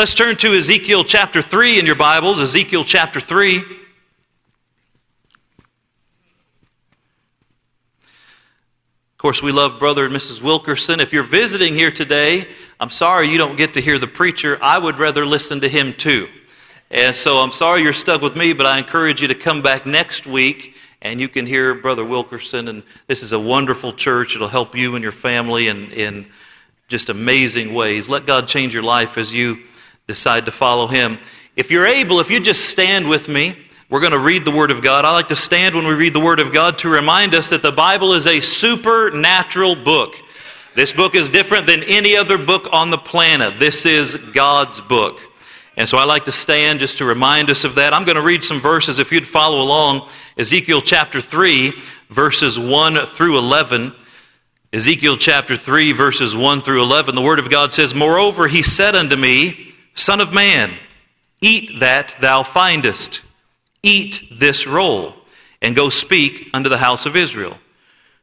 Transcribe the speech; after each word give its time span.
Let's 0.00 0.14
turn 0.14 0.36
to 0.36 0.54
Ezekiel 0.54 1.04
chapter 1.04 1.42
3 1.42 1.78
in 1.78 1.84
your 1.84 1.94
Bibles, 1.94 2.40
Ezekiel 2.40 2.84
chapter 2.84 3.20
3. 3.20 3.58
Of 3.58 3.66
course, 9.18 9.42
we 9.42 9.52
love 9.52 9.78
Brother 9.78 10.06
and 10.06 10.14
Mrs. 10.14 10.40
Wilkerson. 10.40 11.00
If 11.00 11.12
you're 11.12 11.22
visiting 11.22 11.74
here 11.74 11.90
today, 11.90 12.48
I'm 12.80 12.88
sorry 12.88 13.28
you 13.28 13.36
don't 13.36 13.58
get 13.58 13.74
to 13.74 13.82
hear 13.82 13.98
the 13.98 14.06
preacher. 14.06 14.58
I 14.62 14.78
would 14.78 14.98
rather 14.98 15.26
listen 15.26 15.60
to 15.60 15.68
him 15.68 15.92
too. 15.92 16.30
And 16.90 17.14
so 17.14 17.36
I'm 17.36 17.52
sorry 17.52 17.82
you're 17.82 17.92
stuck 17.92 18.22
with 18.22 18.34
me, 18.34 18.54
but 18.54 18.64
I 18.64 18.78
encourage 18.78 19.20
you 19.20 19.28
to 19.28 19.34
come 19.34 19.60
back 19.60 19.84
next 19.84 20.26
week 20.26 20.76
and 21.02 21.20
you 21.20 21.28
can 21.28 21.44
hear 21.44 21.74
Brother 21.74 22.06
Wilkerson. 22.06 22.68
And 22.68 22.84
this 23.06 23.22
is 23.22 23.32
a 23.32 23.38
wonderful 23.38 23.92
church. 23.92 24.34
It'll 24.34 24.48
help 24.48 24.74
you 24.74 24.94
and 24.94 25.02
your 25.02 25.12
family 25.12 25.68
in, 25.68 25.92
in 25.92 26.26
just 26.88 27.10
amazing 27.10 27.74
ways. 27.74 28.08
Let 28.08 28.24
God 28.24 28.48
change 28.48 28.72
your 28.72 28.82
life 28.82 29.18
as 29.18 29.30
you 29.30 29.58
decide 30.10 30.46
to 30.46 30.52
follow 30.52 30.88
Him. 30.88 31.18
If 31.54 31.70
you're 31.70 31.86
able, 31.86 32.18
if 32.18 32.30
you 32.30 32.40
just 32.40 32.68
stand 32.68 33.08
with 33.08 33.28
me, 33.28 33.56
we're 33.88 34.00
going 34.00 34.12
to 34.12 34.18
read 34.18 34.44
the 34.44 34.50
Word 34.50 34.72
of 34.72 34.82
God. 34.82 35.04
I 35.04 35.12
like 35.12 35.28
to 35.28 35.36
stand 35.36 35.74
when 35.74 35.86
we 35.86 35.94
read 35.94 36.14
the 36.14 36.20
Word 36.20 36.40
of 36.40 36.52
God 36.52 36.78
to 36.78 36.88
remind 36.88 37.34
us 37.34 37.50
that 37.50 37.62
the 37.62 37.72
Bible 37.72 38.12
is 38.12 38.26
a 38.26 38.40
supernatural 38.40 39.76
book. 39.76 40.16
This 40.74 40.92
book 40.92 41.14
is 41.14 41.30
different 41.30 41.66
than 41.66 41.84
any 41.84 42.16
other 42.16 42.38
book 42.38 42.68
on 42.72 42.90
the 42.90 42.98
planet. 42.98 43.58
This 43.58 43.86
is 43.86 44.16
God's 44.16 44.80
book. 44.80 45.20
And 45.76 45.88
so 45.88 45.96
I 45.96 46.04
like 46.04 46.24
to 46.24 46.32
stand 46.32 46.80
just 46.80 46.98
to 46.98 47.04
remind 47.04 47.50
us 47.50 47.64
of 47.64 47.76
that. 47.76 47.94
I'm 47.94 48.04
going 48.04 48.16
to 48.16 48.22
read 48.22 48.44
some 48.44 48.60
verses 48.60 48.98
if 48.98 49.12
you'd 49.12 49.26
follow 49.26 49.60
along. 49.60 50.08
Ezekiel 50.36 50.80
chapter 50.80 51.20
3, 51.20 51.72
verses 52.10 52.58
1 52.58 53.06
through 53.06 53.38
11. 53.38 53.94
Ezekiel 54.72 55.16
chapter 55.16 55.56
3, 55.56 55.92
verses 55.92 56.36
1 56.36 56.60
through 56.60 56.82
11. 56.82 57.14
The 57.14 57.22
Word 57.22 57.38
of 57.38 57.50
God 57.50 57.72
says, 57.72 57.94
Moreover, 57.94 58.46
he 58.46 58.62
said 58.62 58.94
unto 58.94 59.16
me, 59.16 59.69
Son 60.00 60.20
of 60.20 60.32
man, 60.32 60.78
eat 61.42 61.78
that 61.80 62.16
thou 62.20 62.42
findest. 62.42 63.22
Eat 63.82 64.24
this 64.32 64.66
roll, 64.66 65.14
and 65.62 65.76
go 65.76 65.90
speak 65.90 66.48
unto 66.54 66.68
the 66.68 66.78
house 66.78 67.06
of 67.06 67.16
Israel. 67.16 67.58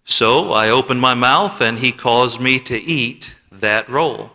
So 0.05 0.53
I 0.53 0.69
opened 0.69 1.01
my 1.01 1.13
mouth, 1.13 1.61
and 1.61 1.77
he 1.77 1.91
caused 1.91 2.39
me 2.39 2.59
to 2.61 2.77
eat 2.77 3.37
that 3.51 3.89
roll. 3.89 4.31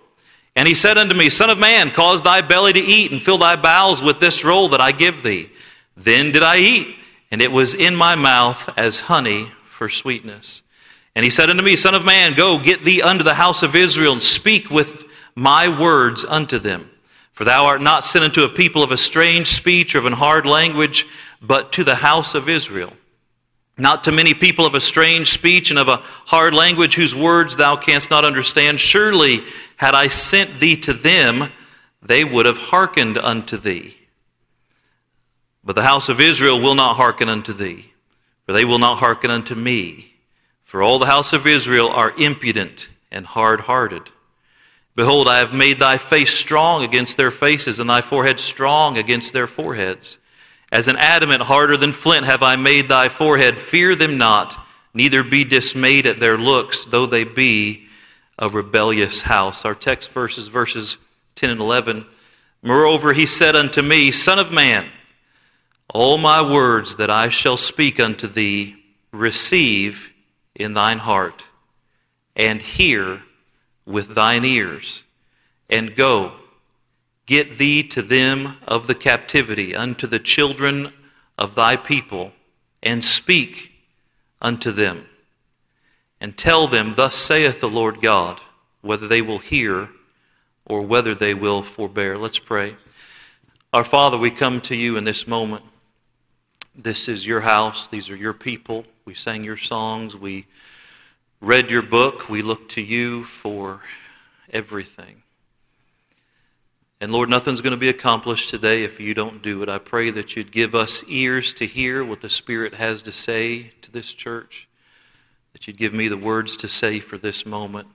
And 0.55 0.69
he 0.69 0.75
said 0.75 0.99
unto 0.99 1.17
me, 1.17 1.31
Son 1.31 1.51
of 1.51 1.59
man, 1.59 1.91
cause 1.91 2.23
thy 2.23 2.43
belly 2.43 2.73
to 2.75 2.81
eat, 2.81 3.11
and 3.11 3.21
fill 3.21 3.39
thy 3.39 3.57
bowels 3.57 4.03
with 4.03 4.21
this 4.21 4.45
roll 4.45 4.69
that 4.69 4.81
I 4.81 4.93
give 4.93 5.23
thee. 5.23 5.51
Then 5.97 6.31
did 6.31 6.43
I 6.43 6.59
eat, 6.59 6.97
and 7.31 7.41
it 7.41 7.51
was 7.51 7.75
in 7.75 7.95
my 7.97 8.15
mouth 8.15 8.69
as 8.77 9.01
honey 9.01 9.51
for 9.65 9.89
sweetness. 9.89 10.63
And 11.17 11.25
he 11.25 11.31
said 11.31 11.51
unto 11.51 11.63
me, 11.63 11.75
Son 11.77 11.95
of 11.95 12.05
man, 12.05 12.35
go 12.35 12.59
get 12.59 12.85
thee 12.85 13.03
unto 13.03 13.25
the 13.25 13.35
house 13.35 13.63
of 13.63 13.75
Israel, 13.75 14.13
and 14.13 14.23
speak 14.23 14.71
with 14.71 15.05
my 15.35 15.69
words 15.69 16.25
unto 16.25 16.59
them. 16.59 16.91
For 17.33 17.45
thou 17.45 17.67
art 17.67 17.83
not 17.83 18.05
sent 18.05 18.25
unto 18.25 18.45
a 18.45 18.49
people 18.49 18.83
of 18.83 18.93
a 18.93 18.97
strange 18.97 19.49
speech 19.49 19.95
or 19.95 19.99
of 19.99 20.07
an 20.07 20.13
hard 20.13 20.47
language, 20.47 21.07
but 21.41 21.73
to 21.73 21.85
the 21.85 21.97
house 21.97 22.35
of 22.35 22.49
Israel. 22.49 22.93
Not 23.79 24.05
to 24.05 24.13
many 24.13 24.35
people 24.35 24.67
of 24.67 24.75
a 24.75 24.81
strange 24.81 25.31
speech 25.31 25.71
and 25.71 25.79
of 25.79 25.89
a 25.89 26.03
hard 26.27 26.53
language 26.53 26.95
whose 26.95 27.15
words 27.15 27.57
thou 27.57 27.75
canst 27.77 28.11
not 28.11 28.25
understand. 28.25 28.79
Surely, 28.79 29.43
had 29.77 29.95
I 29.95 30.09
sent 30.09 30.61
thee 30.61 30.77
to 30.77 30.93
them, 30.93 31.51
they 32.03 32.23
would 32.23 32.45
have 32.47 32.59
hearkened 32.59 33.17
unto 33.17 33.57
thee. 33.57 33.97
But 35.65 35.75
the 35.75 35.85
house 35.85 36.09
of 36.09 36.21
Israel 36.21 36.61
will 36.61 36.75
not 36.75 36.97
hearken 36.97 37.29
unto 37.29 37.53
thee, 37.53 37.93
for 38.45 38.53
they 38.53 38.65
will 38.65 38.79
not 38.79 38.99
hearken 38.99 39.31
unto 39.31 39.55
me. 39.55 40.15
For 40.65 40.83
all 40.83 40.99
the 40.99 41.07
house 41.07 41.33
of 41.33 41.47
Israel 41.47 41.89
are 41.89 42.13
impudent 42.19 42.91
and 43.11 43.25
hard 43.25 43.61
hearted. 43.61 44.11
Behold, 44.95 45.27
I 45.27 45.39
have 45.39 45.55
made 45.55 45.79
thy 45.79 45.97
face 45.97 46.35
strong 46.35 46.85
against 46.85 47.17
their 47.17 47.31
faces, 47.31 47.81
and 47.81 47.89
thy 47.89 48.03
forehead 48.03 48.39
strong 48.39 48.99
against 48.99 49.33
their 49.33 49.47
foreheads. 49.47 50.19
As 50.71 50.89
an 50.89 50.97
adamant 50.97 51.43
harder 51.43 51.77
than 51.77 51.93
flint 51.93 52.27
have 52.27 52.43
I 52.43 52.57
made 52.57 52.89
thy 52.89 53.09
forehead. 53.09 53.59
Fear 53.59 53.97
them 53.97 54.19
not, 54.19 54.59
neither 54.95 55.23
be 55.23 55.45
dismayed 55.45 56.07
at 56.07 56.21
their 56.21 56.39
looks, 56.39 56.85
though 56.85 57.07
they 57.07 57.25
be 57.25 57.87
a 58.39 58.49
rebellious 58.49 59.23
house. 59.23 59.65
Our 59.65 59.75
text 59.75 60.11
verses, 60.13 60.49
verses 60.49 60.99
10 61.37 61.51
and 61.51 61.61
11. 61.61 62.07
Moreover, 62.63 63.13
he 63.13 63.27
said 63.27 63.57
unto 63.57 63.83
me, 63.83 64.13
Son 64.13 64.39
of 64.39 64.53
man, 64.53 64.89
all 65.93 66.17
my 66.17 66.43
words 66.43 66.97
that 66.97 67.11
I 67.11 67.29
shall 67.29 67.57
speak 67.57 68.01
unto 68.01 68.27
thee, 68.27 68.77
receive 69.13 70.13
in 70.55 70.75
thine 70.75 70.99
heart, 70.99 71.45
and 72.35 72.63
hear 72.63 73.23
with 73.93 74.15
thine 74.15 74.45
ears, 74.45 75.05
and 75.69 75.95
go, 75.95 76.33
get 77.27 77.59
thee 77.59 77.83
to 77.83 78.03
them 78.03 78.57
of 78.67 78.87
the 78.87 78.95
captivity, 78.95 79.77
unto 79.77 80.07
the 80.07 80.19
children 80.19 80.93
of 81.39 81.55
thy 81.55 81.77
people, 81.77 82.33
and 82.83 83.05
speak 83.05 83.73
unto 84.41 84.73
them, 84.73 85.07
and 86.21 86.37
tell 86.37 86.67
them, 86.67 86.95
Thus 86.97 87.17
saith 87.17 87.61
the 87.61 87.69
Lord 87.69 88.01
God, 88.01 88.41
whether 88.81 89.07
they 89.07 89.23
will 89.23 89.39
hear 89.39 89.91
or 90.65 90.83
whether 90.83 91.15
they 91.15 91.35
will 91.35 91.63
forbear. 91.63 92.17
Let's 92.17 92.39
pray. 92.39 92.77
Our 93.73 93.85
Father, 93.85 94.19
we 94.19 94.31
come 94.31 94.61
to 94.63 94.77
you 94.77 94.97
in 94.97 95.05
this 95.05 95.27
moment. 95.27 95.65
This 96.75 97.09
is 97.09 97.27
your 97.27 97.43
house, 97.43 97.87
these 97.89 98.09
are 98.09 98.17
your 98.17 98.33
people. 98.33 98.85
We 99.05 99.15
sang 99.15 99.45
your 99.45 99.57
songs, 99.57 100.17
we 100.17 100.47
read 101.43 101.73
your 101.73 101.83
book. 101.83 102.29
We 102.29 102.41
look 102.41 102.69
to 102.71 102.81
you 102.81 103.25
for 103.25 103.81
everything. 104.51 105.23
And 107.01 107.11
Lord, 107.11 107.29
nothing's 107.29 107.61
going 107.61 107.73
to 107.73 107.77
be 107.77 107.89
accomplished 107.89 108.49
today 108.49 108.85
if 108.85 109.01
you 109.01 109.13
don't 109.13 109.43
do 109.43 109.61
it. 109.65 109.69
I 109.69 109.79
pray 109.79 110.11
that 110.11 110.37
you'd 110.37 110.53
give 110.53 110.73
us 110.77 111.03
ears 111.09 111.53
to 111.55 111.67
hear 111.67 112.05
what 112.05 112.21
the 112.21 112.29
Spirit 112.29 112.75
has 112.75 113.03
to 113.03 113.13
say 113.13 113.73
to 113.83 113.91
this 113.91 114.15
church, 114.15 114.69
that 115.53 115.67
you'd 115.67 115.79
give 115.79 115.93
me 115.93 116.07
the 116.07 116.17
words 116.17 116.57
to 116.59 116.69
say 116.69 117.01
for 117.01 117.19
this 117.19 117.45
moment. 117.45 117.89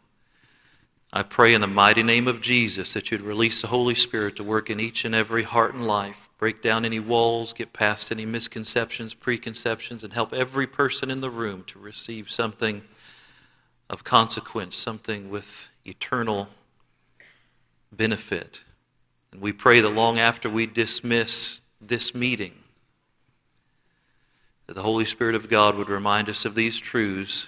I 1.13 1.23
pray 1.23 1.53
in 1.53 1.61
the 1.61 1.67
mighty 1.67 2.03
name 2.03 2.27
of 2.27 2.41
Jesus 2.41 2.91
that 2.91 3.11
you'd 3.11 3.21
release 3.21 3.61
the 3.61 3.69
Holy 3.69 3.95
Spirit 3.95 4.35
to 4.35 4.43
work 4.43 4.69
in 4.69 4.81
each 4.81 5.05
and 5.05 5.15
every 5.15 5.43
heart 5.43 5.73
and 5.73 5.87
life, 5.87 6.27
break 6.37 6.61
down 6.61 6.83
any 6.83 6.99
walls, 6.99 7.53
get 7.53 7.71
past 7.71 8.11
any 8.11 8.25
misconceptions, 8.25 9.13
preconceptions, 9.13 10.03
and 10.03 10.11
help 10.11 10.33
every 10.33 10.67
person 10.67 11.09
in 11.09 11.21
the 11.21 11.29
room 11.29 11.63
to 11.67 11.79
receive 11.79 12.29
something 12.29 12.81
of 13.89 14.03
consequence, 14.03 14.75
something 14.75 15.29
with 15.29 15.69
eternal 15.85 16.49
benefit. 17.91 18.63
And 19.31 19.41
we 19.41 19.53
pray 19.53 19.81
that 19.81 19.89
long 19.89 20.19
after 20.19 20.49
we 20.49 20.65
dismiss 20.65 21.61
this 21.79 22.13
meeting, 22.13 22.53
that 24.65 24.73
the 24.73 24.81
Holy 24.81 25.05
Spirit 25.05 25.35
of 25.35 25.49
God 25.49 25.75
would 25.75 25.89
remind 25.89 26.29
us 26.29 26.43
of 26.43 26.55
these 26.55 26.79
truths 26.79 27.47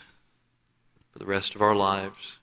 for 1.11 1.19
the 1.19 1.25
rest 1.25 1.55
of 1.55 1.61
our 1.61 1.75
lives. 1.75 2.39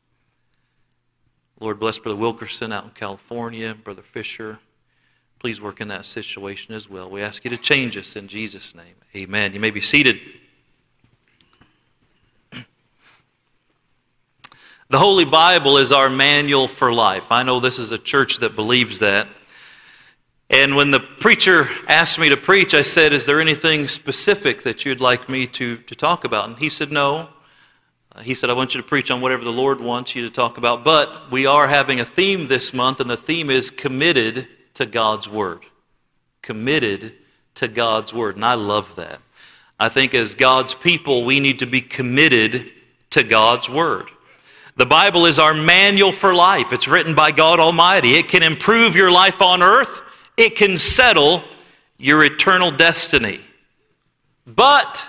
Lord, 1.59 1.79
bless 1.79 1.99
Brother 1.99 2.19
Wilkerson 2.19 2.73
out 2.73 2.85
in 2.85 2.91
California, 2.91 3.75
Brother 3.75 4.03
Fisher. 4.03 4.59
Please 5.39 5.61
work 5.61 5.81
in 5.81 5.89
that 5.89 6.05
situation 6.05 6.75
as 6.75 6.91
well. 6.91 7.09
We 7.09 7.23
ask 7.23 7.45
you 7.45 7.51
to 7.51 7.57
change 7.57 7.97
us 7.97 8.17
in 8.17 8.29
Jesus' 8.29 8.75
name. 8.75 8.97
Amen. 9.15 9.55
You 9.55 9.61
may 9.61 9.71
be 9.71 9.81
seated. 9.81 10.21
The 14.89 14.99
Holy 14.99 15.25
Bible 15.25 15.79
is 15.79 15.91
our 15.91 16.09
manual 16.09 16.69
for 16.69 16.93
life. 16.93 17.33
I 17.33 17.43
know 17.43 17.59
this 17.59 17.81
is 17.81 17.91
a 17.91 17.99
church 17.99 18.39
that 18.39 18.55
believes 18.55 19.01
that. 19.01 19.27
And 20.49 20.77
when 20.77 20.93
the 20.93 21.01
preacher 21.01 21.69
asked 21.89 22.21
me 22.21 22.29
to 22.29 22.37
preach, 22.37 22.73
I 22.73 22.83
said, 22.83 23.13
Is 23.13 23.27
there 23.27 23.41
anything 23.41 23.89
specific 23.89 24.63
that 24.63 24.85
you'd 24.85 25.01
like 25.01 25.29
me 25.29 25.49
to, 25.49 25.79
to 25.79 25.95
talk 25.97 26.23
about? 26.23 26.49
And 26.49 26.57
he 26.59 26.71
said, 26.71 26.93
No. 26.93 27.31
He 28.23 28.37
said, 28.37 28.49
I 28.49 28.53
want 28.53 28.77
you 28.77 28.81
to 28.81 28.87
preach 28.87 29.11
on 29.11 29.21
whatever 29.21 29.43
the 29.43 29.53
Lord 29.53 29.81
wants 29.81 30.15
you 30.15 30.23
to 30.23 30.31
talk 30.31 30.57
about. 30.57 30.85
But 30.85 31.33
we 31.33 31.47
are 31.47 31.67
having 31.67 31.99
a 31.99 32.05
theme 32.05 32.47
this 32.47 32.73
month, 32.73 33.01
and 33.01 33.11
the 33.11 33.17
theme 33.17 33.51
is 33.51 33.73
committed 33.73 34.47
to 34.75 34.87
God's 34.87 35.29
Word. 35.29 35.65
Committed 36.43 37.13
to 37.57 37.67
God's 37.67 38.15
Word. 38.15 38.37
And 38.37 38.45
I 38.45 38.55
love 38.55 38.95
that. 38.95 39.21
I 39.81 39.89
think 39.89 40.15
as 40.15 40.37
God's 40.37 40.77
people, 40.77 41.25
we 41.25 41.41
need 41.41 41.59
to 41.59 41.67
be 41.67 41.81
committed 41.81 42.71
to 43.11 43.25
God's 43.25 43.69
Word. 43.69 44.11
The 44.77 44.87
Bible 44.87 45.25
is 45.25 45.39
our 45.39 45.55
manual 45.55 46.13
for 46.13 46.35
life. 46.35 46.71
It's 46.71 46.87
written 46.87 47.15
by 47.15 47.33
God 47.33 47.59
Almighty. 47.59 48.15
It 48.15 48.29
can 48.29 48.43
improve 48.43 48.95
your 48.95 49.11
life 49.11 49.41
on 49.41 49.63
earth, 49.63 50.03
it 50.37 50.55
can 50.55 50.77
settle 50.77 51.43
your 51.97 52.25
eternal 52.25 52.71
destiny. 52.71 53.41
But 54.47 55.05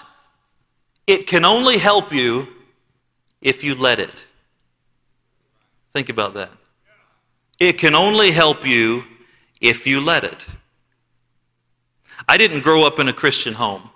it 1.05 1.27
can 1.27 1.45
only 1.45 1.77
help 1.77 2.13
you 2.13 2.47
if 3.41 3.63
you 3.63 3.75
let 3.75 3.99
it. 3.99 4.25
Think 5.93 6.09
about 6.09 6.33
that. 6.35 6.51
It 7.59 7.77
can 7.77 7.93
only 7.93 8.31
help 8.31 8.65
you 8.65 9.03
if 9.59 9.85
you 9.85 9.99
let 9.99 10.23
it. 10.23 10.47
I 12.27 12.37
didn't 12.37 12.61
grow 12.61 12.85
up 12.85 12.99
in 12.99 13.09
a 13.09 13.13
Christian 13.13 13.53
home. 13.53 13.89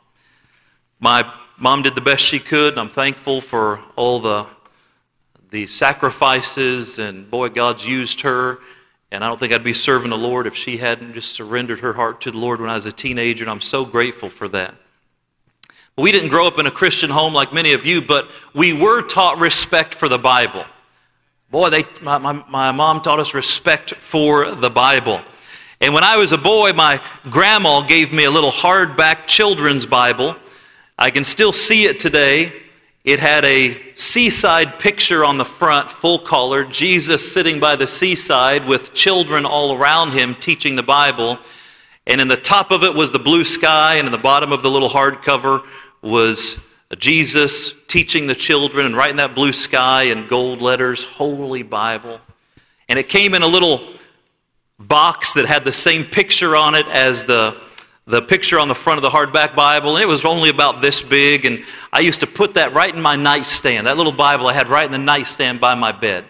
My 0.99 1.31
mom 1.57 1.81
did 1.81 1.95
the 1.95 2.01
best 2.01 2.23
she 2.23 2.39
could, 2.39 2.73
and 2.73 2.79
I'm 2.79 2.89
thankful 2.89 3.39
for 3.41 3.79
all 3.95 4.19
the 4.19 4.45
the 5.51 5.67
sacrifices, 5.67 6.97
and 6.97 7.29
boy, 7.29 7.49
God's 7.49 7.85
used 7.85 8.21
her 8.21 8.59
And 9.11 9.23
I 9.23 9.27
don't 9.27 9.37
think 9.37 9.51
I'd 9.51 9.63
be 9.63 9.73
serving 9.73 10.09
the 10.09 10.17
Lord 10.17 10.47
if 10.47 10.55
she 10.55 10.77
hadn't 10.77 11.13
just 11.13 11.33
surrendered 11.33 11.81
her 11.81 11.91
heart 11.93 12.21
to 12.21 12.31
the 12.31 12.37
Lord 12.37 12.61
when 12.61 12.69
I 12.69 12.75
was 12.75 12.85
a 12.85 12.93
teenager, 12.93 13.43
and 13.43 13.51
I'm 13.51 13.61
so 13.61 13.83
grateful 13.83 14.29
for 14.29 14.47
that. 14.49 14.73
We 15.97 16.13
didn't 16.13 16.29
grow 16.29 16.47
up 16.47 16.57
in 16.57 16.65
a 16.65 16.71
Christian 16.71 17.09
home 17.09 17.33
like 17.33 17.51
many 17.51 17.73
of 17.73 17.85
you, 17.85 18.01
but 18.01 18.31
we 18.53 18.71
were 18.71 19.01
taught 19.01 19.37
respect 19.37 19.93
for 19.93 20.07
the 20.07 20.17
Bible. 20.17 20.63
Boy, 21.49 21.69
they, 21.69 21.83
my, 22.01 22.17
my, 22.17 22.31
my 22.49 22.71
mom 22.71 23.01
taught 23.01 23.19
us 23.19 23.33
respect 23.33 23.95
for 23.95 24.55
the 24.55 24.69
Bible. 24.69 25.21
And 25.81 25.93
when 25.93 26.05
I 26.05 26.15
was 26.15 26.31
a 26.31 26.37
boy, 26.37 26.71
my 26.71 27.03
grandma 27.29 27.81
gave 27.81 28.13
me 28.13 28.23
a 28.23 28.31
little 28.31 28.51
hardback 28.51 29.27
children's 29.27 29.85
Bible. 29.85 30.37
I 30.97 31.11
can 31.11 31.25
still 31.25 31.51
see 31.51 31.83
it 31.83 31.99
today. 31.99 32.53
It 33.03 33.19
had 33.19 33.43
a 33.45 33.81
seaside 33.95 34.77
picture 34.77 35.25
on 35.25 35.39
the 35.39 35.45
front, 35.45 35.89
full 35.89 36.19
color, 36.19 36.63
Jesus 36.63 37.31
sitting 37.31 37.59
by 37.59 37.75
the 37.75 37.87
seaside 37.87 38.67
with 38.67 38.93
children 38.93 39.43
all 39.43 39.75
around 39.75 40.11
him 40.11 40.35
teaching 40.35 40.75
the 40.75 40.83
Bible. 40.83 41.39
And 42.05 42.21
in 42.21 42.27
the 42.27 42.37
top 42.37 42.69
of 42.69 42.83
it 42.83 42.93
was 42.93 43.11
the 43.11 43.17
blue 43.17 43.43
sky, 43.43 43.95
and 43.95 44.05
in 44.05 44.11
the 44.11 44.19
bottom 44.19 44.51
of 44.51 44.61
the 44.61 44.69
little 44.69 44.89
hardcover 44.89 45.65
was 46.03 46.59
Jesus 46.99 47.73
teaching 47.87 48.27
the 48.27 48.35
children, 48.35 48.85
and 48.85 48.95
right 48.95 49.09
in 49.09 49.15
that 49.15 49.33
blue 49.33 49.53
sky 49.53 50.03
in 50.03 50.27
gold 50.27 50.61
letters, 50.61 51.03
Holy 51.03 51.63
Bible. 51.63 52.21
And 52.87 52.99
it 52.99 53.09
came 53.09 53.33
in 53.33 53.41
a 53.41 53.47
little 53.47 53.87
box 54.77 55.33
that 55.33 55.47
had 55.47 55.65
the 55.65 55.73
same 55.73 56.03
picture 56.03 56.55
on 56.55 56.75
it 56.75 56.85
as 56.87 57.23
the 57.23 57.59
the 58.07 58.21
picture 58.21 58.59
on 58.59 58.67
the 58.67 58.75
front 58.75 58.97
of 58.97 59.03
the 59.03 59.09
hardback 59.09 59.55
Bible, 59.55 59.95
and 59.95 60.03
it 60.03 60.07
was 60.07 60.25
only 60.25 60.49
about 60.49 60.81
this 60.81 61.01
big. 61.01 61.45
And 61.45 61.63
I 61.93 61.99
used 61.99 62.21
to 62.21 62.27
put 62.27 62.53
that 62.53 62.73
right 62.73 62.93
in 62.93 63.01
my 63.01 63.15
nightstand, 63.15 63.87
that 63.87 63.97
little 63.97 64.11
Bible 64.11 64.47
I 64.47 64.53
had 64.53 64.69
right 64.69 64.85
in 64.85 64.91
the 64.91 64.97
nightstand 64.97 65.59
by 65.59 65.75
my 65.75 65.91
bed. 65.91 66.25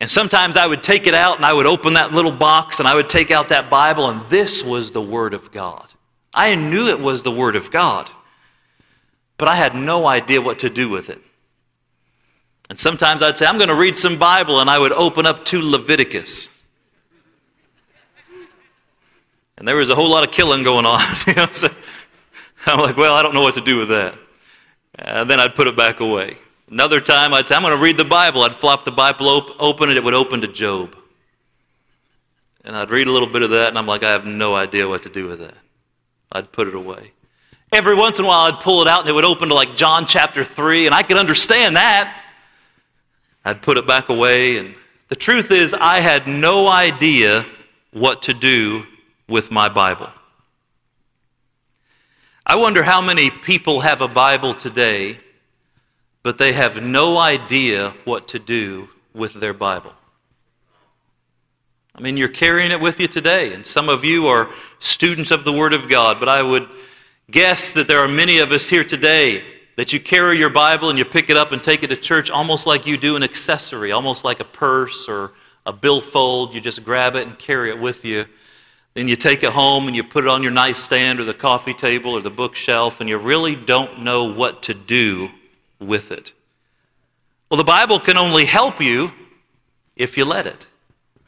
And 0.00 0.10
sometimes 0.10 0.56
I 0.56 0.66
would 0.66 0.82
take 0.82 1.06
it 1.06 1.14
out 1.14 1.36
and 1.36 1.44
I 1.44 1.52
would 1.52 1.66
open 1.66 1.94
that 1.94 2.12
little 2.12 2.32
box 2.32 2.80
and 2.80 2.88
I 2.88 2.94
would 2.94 3.08
take 3.08 3.30
out 3.30 3.48
that 3.48 3.70
Bible, 3.70 4.08
and 4.08 4.20
this 4.28 4.64
was 4.64 4.90
the 4.90 5.02
Word 5.02 5.34
of 5.34 5.52
God. 5.52 5.86
I 6.32 6.54
knew 6.54 6.88
it 6.88 7.00
was 7.00 7.22
the 7.22 7.32
Word 7.32 7.56
of 7.56 7.70
God, 7.70 8.10
but 9.38 9.48
I 9.48 9.56
had 9.56 9.74
no 9.74 10.06
idea 10.06 10.40
what 10.40 10.60
to 10.60 10.70
do 10.70 10.88
with 10.88 11.08
it. 11.08 11.20
And 12.68 12.78
sometimes 12.78 13.22
I'd 13.22 13.38
say, 13.38 13.46
I'm 13.46 13.58
going 13.58 13.68
to 13.68 13.76
read 13.76 13.96
some 13.96 14.18
Bible, 14.18 14.60
and 14.60 14.68
I 14.68 14.78
would 14.78 14.92
open 14.92 15.24
up 15.24 15.44
to 15.46 15.62
Leviticus. 15.62 16.50
And 19.56 19.66
there 19.66 19.76
was 19.76 19.88
a 19.88 19.94
whole 19.94 20.10
lot 20.10 20.26
of 20.26 20.32
killing 20.32 20.64
going 20.64 20.84
on. 20.84 21.00
you 21.26 21.34
know, 21.34 21.46
I'm 22.66 22.80
like, 22.80 22.96
well, 22.96 23.14
I 23.14 23.22
don't 23.22 23.34
know 23.34 23.42
what 23.42 23.54
to 23.54 23.60
do 23.60 23.78
with 23.78 23.88
that. 23.88 24.18
And 24.98 25.28
then 25.28 25.38
I'd 25.38 25.54
put 25.54 25.66
it 25.66 25.76
back 25.76 26.00
away. 26.00 26.38
Another 26.70 27.00
time 27.00 27.32
I'd 27.32 27.46
say, 27.46 27.54
I'm 27.54 27.62
going 27.62 27.76
to 27.76 27.82
read 27.82 27.96
the 27.96 28.04
Bible. 28.04 28.42
I'd 28.42 28.56
flop 28.56 28.84
the 28.84 28.92
Bible 28.92 29.28
op- 29.28 29.56
open 29.60 29.88
and 29.88 29.98
it 29.98 30.02
would 30.02 30.14
open 30.14 30.40
to 30.40 30.48
Job. 30.48 30.96
And 32.64 32.74
I'd 32.74 32.90
read 32.90 33.06
a 33.06 33.12
little 33.12 33.28
bit 33.28 33.42
of 33.42 33.50
that 33.50 33.68
and 33.68 33.78
I'm 33.78 33.86
like, 33.86 34.02
I 34.02 34.10
have 34.10 34.26
no 34.26 34.56
idea 34.56 34.88
what 34.88 35.04
to 35.04 35.08
do 35.08 35.28
with 35.28 35.38
that. 35.38 35.54
I'd 36.32 36.50
put 36.50 36.66
it 36.66 36.74
away. 36.74 37.12
Every 37.72 37.94
once 37.94 38.18
in 38.18 38.24
a 38.24 38.28
while 38.28 38.52
I'd 38.52 38.60
pull 38.60 38.82
it 38.82 38.88
out 38.88 39.00
and 39.00 39.08
it 39.08 39.12
would 39.12 39.24
open 39.24 39.48
to 39.48 39.54
like 39.54 39.76
John 39.76 40.06
chapter 40.06 40.42
3 40.42 40.86
and 40.86 40.94
I 40.94 41.02
could 41.02 41.16
understand 41.16 41.76
that. 41.76 42.22
I'd 43.44 43.62
put 43.62 43.76
it 43.76 43.86
back 43.86 44.08
away 44.08 44.56
and 44.58 44.74
the 45.08 45.16
truth 45.16 45.52
is 45.52 45.72
I 45.72 46.00
had 46.00 46.26
no 46.26 46.66
idea 46.68 47.46
what 47.92 48.22
to 48.22 48.34
do 48.34 48.84
with 49.28 49.52
my 49.52 49.68
Bible. 49.68 50.10
I 52.48 52.54
wonder 52.54 52.84
how 52.84 53.00
many 53.00 53.28
people 53.28 53.80
have 53.80 54.02
a 54.02 54.06
Bible 54.06 54.54
today, 54.54 55.18
but 56.22 56.38
they 56.38 56.52
have 56.52 56.80
no 56.80 57.18
idea 57.18 57.92
what 58.04 58.28
to 58.28 58.38
do 58.38 58.88
with 59.12 59.34
their 59.34 59.52
Bible. 59.52 59.92
I 61.92 62.02
mean, 62.02 62.16
you're 62.16 62.28
carrying 62.28 62.70
it 62.70 62.80
with 62.80 63.00
you 63.00 63.08
today, 63.08 63.52
and 63.52 63.66
some 63.66 63.88
of 63.88 64.04
you 64.04 64.28
are 64.28 64.48
students 64.78 65.32
of 65.32 65.44
the 65.44 65.52
Word 65.52 65.72
of 65.72 65.88
God, 65.88 66.20
but 66.20 66.28
I 66.28 66.40
would 66.40 66.68
guess 67.28 67.72
that 67.72 67.88
there 67.88 67.98
are 67.98 68.06
many 68.06 68.38
of 68.38 68.52
us 68.52 68.68
here 68.68 68.84
today 68.84 69.42
that 69.74 69.92
you 69.92 69.98
carry 69.98 70.38
your 70.38 70.50
Bible 70.50 70.88
and 70.88 70.96
you 70.96 71.04
pick 71.04 71.30
it 71.30 71.36
up 71.36 71.50
and 71.50 71.60
take 71.60 71.82
it 71.82 71.88
to 71.88 71.96
church 71.96 72.30
almost 72.30 72.64
like 72.64 72.86
you 72.86 72.96
do 72.96 73.16
an 73.16 73.24
accessory, 73.24 73.90
almost 73.90 74.22
like 74.22 74.38
a 74.38 74.44
purse 74.44 75.08
or 75.08 75.32
a 75.66 75.72
billfold. 75.72 76.54
You 76.54 76.60
just 76.60 76.84
grab 76.84 77.16
it 77.16 77.26
and 77.26 77.36
carry 77.36 77.70
it 77.70 77.80
with 77.80 78.04
you 78.04 78.26
then 78.96 79.08
you 79.08 79.14
take 79.14 79.42
it 79.42 79.52
home 79.52 79.88
and 79.88 79.94
you 79.94 80.02
put 80.02 80.24
it 80.24 80.28
on 80.28 80.42
your 80.42 80.52
nightstand 80.52 81.20
or 81.20 81.24
the 81.24 81.34
coffee 81.34 81.74
table 81.74 82.12
or 82.12 82.22
the 82.22 82.30
bookshelf, 82.30 82.98
and 82.98 83.10
you 83.10 83.18
really 83.18 83.54
don't 83.54 84.00
know 84.00 84.32
what 84.32 84.62
to 84.62 84.72
do 84.72 85.28
with 85.78 86.10
it. 86.10 86.32
Well, 87.50 87.58
the 87.58 87.64
Bible 87.64 88.00
can 88.00 88.16
only 88.16 88.46
help 88.46 88.80
you 88.80 89.12
if 89.96 90.16
you 90.16 90.24
let 90.24 90.46
it. 90.46 90.66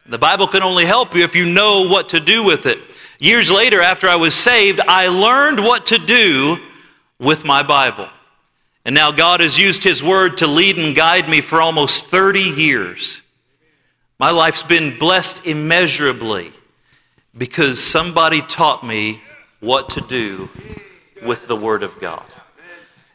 The 0.06 0.16
Bible 0.16 0.46
can 0.46 0.62
only 0.62 0.86
help 0.86 1.14
you 1.14 1.24
if 1.24 1.34
you 1.34 1.44
know 1.44 1.86
what 1.90 2.08
to 2.08 2.20
do 2.20 2.42
with 2.42 2.64
it. 2.64 2.78
Years 3.20 3.50
later, 3.50 3.82
after 3.82 4.08
I 4.08 4.16
was 4.16 4.34
saved, 4.34 4.80
I 4.80 5.08
learned 5.08 5.60
what 5.60 5.84
to 5.88 5.98
do 5.98 6.56
with 7.18 7.44
my 7.44 7.62
Bible. 7.62 8.08
And 8.86 8.94
now 8.94 9.12
God 9.12 9.40
has 9.40 9.58
used 9.58 9.84
His 9.84 10.02
Word 10.02 10.38
to 10.38 10.46
lead 10.46 10.78
and 10.78 10.96
guide 10.96 11.28
me 11.28 11.42
for 11.42 11.60
almost 11.60 12.06
30 12.06 12.40
years. 12.40 13.20
My 14.18 14.30
life's 14.30 14.62
been 14.62 14.98
blessed 14.98 15.44
immeasurably 15.44 16.54
because 17.36 17.82
somebody 17.82 18.42
taught 18.42 18.84
me 18.84 19.20
what 19.60 19.90
to 19.90 20.00
do 20.00 20.48
with 21.22 21.46
the 21.48 21.56
Word 21.56 21.82
of 21.82 21.98
God. 22.00 22.24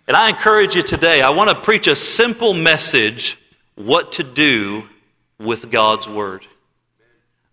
And 0.08 0.18
I 0.18 0.30
encourage 0.30 0.76
you 0.76 0.84
today, 0.84 1.22
I 1.22 1.30
want 1.30 1.50
to 1.50 1.56
preach 1.56 1.88
a 1.88 1.96
simple 1.96 2.54
message 2.54 3.38
what 3.76 4.14
to 4.14 4.24
do 4.24 4.88
with 5.40 5.72
God's 5.72 6.08
Word. 6.08 6.46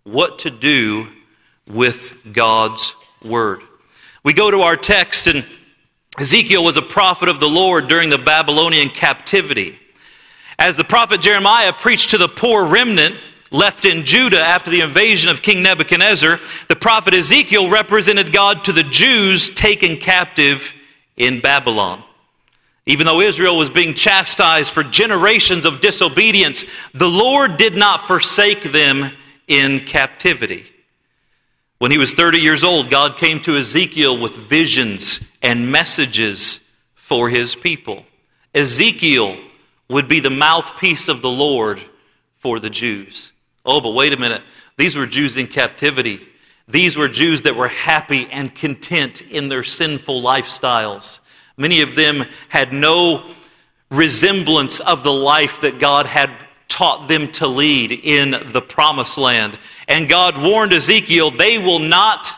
What 0.05 0.41
to 0.41 0.51
do 0.51 1.09
with 1.67 2.15
God's 2.33 2.97
Word. 3.23 3.63
We 4.25 4.33
go 4.33 4.51
to 4.51 4.63
our 4.63 4.77
text, 4.77 5.29
and 5.29 5.47
Ezekiel 6.19 6.65
was 6.65 6.77
a 6.77 6.83
prophet 6.83 7.29
of 7.29 7.41
the 7.41 7.49
Lord 7.49 7.89
during 7.89 8.11
the 8.11 8.19
Babylonian 8.19 8.91
captivity. 8.91 9.79
As 10.59 10.77
the 10.77 10.85
prophet 10.85 11.21
Jeremiah 11.21 11.73
preached 11.73 12.11
to 12.11 12.19
the 12.19 12.29
poor 12.29 12.67
remnant, 12.67 13.17
left 13.51 13.85
in 13.85 14.05
Judah 14.05 14.41
after 14.41 14.71
the 14.71 14.81
invasion 14.81 15.31
of 15.31 15.43
King 15.43 15.63
Nebuchadnezzar, 15.63 16.39
the 16.69 16.77
prophet 16.77 17.15
Ezekiel 17.15 17.71
represented 17.71 18.33
God 18.33 18.65
to 18.65 18.73
the 18.73 18.85
Jews 18.85 19.49
taken 19.51 19.97
captive 19.97 20.73
in 21.17 21.41
Babylon. 21.41 22.03
Even 22.87 23.07
though 23.07 23.21
Israel 23.21 23.57
was 23.57 23.71
being 23.71 23.95
chastised 23.95 24.73
for 24.73 24.83
generations 24.83 25.65
of 25.65 25.81
disobedience, 25.81 26.65
the 26.95 27.09
Lord 27.09 27.57
did 27.57 27.77
not 27.77 28.07
forsake 28.07 28.63
them 28.63 29.13
in 29.47 29.85
captivity. 29.85 30.67
When 31.79 31.91
he 31.91 31.99
was 31.99 32.15
30 32.15 32.39
years 32.39 32.65
old, 32.65 32.91
God 32.91 33.17
came 33.17 33.41
to 33.41 33.57
Ezekiel 33.57 34.19
with 34.21 34.37
visions 34.37 35.21
and 35.43 35.71
messages 35.71 36.61
for 36.95 37.29
his 37.29 37.57
people. 37.57 38.05
Ezekiel 38.55 39.39
would 39.89 40.09
be 40.09 40.21
the 40.21 40.31
mouthpiece 40.31 41.09
of 41.09 41.23
the 41.23 41.31
Lord 41.31 41.81
for 42.39 42.61
the 42.61 42.71
Jews. 42.71 43.33
Oh, 43.65 43.81
but 43.81 43.91
wait 43.91 44.13
a 44.13 44.17
minute. 44.17 44.43
These 44.77 44.97
were 44.97 45.07
Jews 45.07 45.37
in 45.37 45.47
captivity. 45.47 46.21
These 46.67 46.97
were 46.97 47.09
Jews 47.09 47.43
that 47.43 47.57
were 47.57 47.69
happy 47.69 48.29
and 48.31 48.55
content 48.55 49.23
in 49.23 49.49
their 49.49 49.65
sinful 49.65 50.23
lifestyles. 50.23 51.21
Many 51.57 51.83
of 51.83 51.97
them 51.97 52.25
had 52.49 52.73
no 52.73 53.27
resemblance 53.91 54.81
of 54.81 55.03
the 55.03 55.13
life 55.13 55.61
that 55.63 55.79
God 55.79 56.07
had 56.07 56.31
taught 56.69 57.09
them 57.09 57.31
to 57.33 57.47
lead 57.49 57.93
in 57.93 58.53
the 58.53 58.63
promised 58.63 59.19
land. 59.19 59.59
And 59.89 60.09
God 60.09 60.41
warned 60.41 60.73
Ezekiel, 60.73 61.33
they 61.33 61.59
will 61.59 61.81
not 61.81 62.29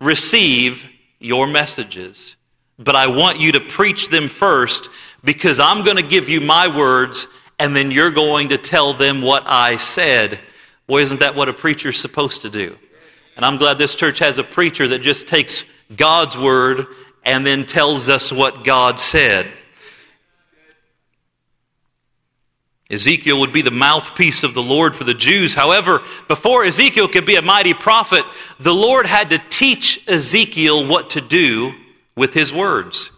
receive 0.00 0.86
your 1.18 1.46
messages. 1.46 2.36
But 2.78 2.96
I 2.96 3.08
want 3.08 3.40
you 3.40 3.52
to 3.52 3.60
preach 3.60 4.08
them 4.08 4.28
first 4.28 4.88
because 5.24 5.60
I'm 5.60 5.84
going 5.84 5.96
to 5.96 6.02
give 6.02 6.28
you 6.28 6.40
my 6.40 6.74
words 6.74 7.26
and 7.58 7.76
then 7.76 7.90
you're 7.90 8.10
going 8.10 8.48
to 8.50 8.58
tell 8.58 8.94
them 8.94 9.22
what 9.22 9.42
I 9.46 9.76
said. 9.76 10.40
Boy, 10.86 11.02
isn't 11.02 11.20
that 11.20 11.34
what 11.34 11.48
a 11.48 11.52
preacher's 11.52 12.00
supposed 12.00 12.42
to 12.42 12.50
do? 12.50 12.76
And 13.36 13.44
I'm 13.44 13.56
glad 13.56 13.78
this 13.78 13.94
church 13.94 14.18
has 14.18 14.38
a 14.38 14.44
preacher 14.44 14.88
that 14.88 15.00
just 15.00 15.26
takes 15.26 15.64
God's 15.96 16.36
word 16.36 16.86
and 17.24 17.46
then 17.46 17.64
tells 17.66 18.08
us 18.08 18.32
what 18.32 18.64
God 18.64 18.98
said. 18.98 19.46
Ezekiel 22.90 23.40
would 23.40 23.54
be 23.54 23.62
the 23.62 23.70
mouthpiece 23.70 24.42
of 24.42 24.52
the 24.52 24.62
Lord 24.62 24.94
for 24.94 25.04
the 25.04 25.14
Jews. 25.14 25.54
However, 25.54 26.02
before 26.28 26.64
Ezekiel 26.64 27.08
could 27.08 27.24
be 27.24 27.36
a 27.36 27.42
mighty 27.42 27.72
prophet, 27.72 28.24
the 28.60 28.74
Lord 28.74 29.06
had 29.06 29.30
to 29.30 29.38
teach 29.48 30.06
Ezekiel 30.06 30.86
what 30.86 31.08
to 31.10 31.22
do 31.22 31.72
with 32.16 32.34
his 32.34 32.52
words. 32.52 33.10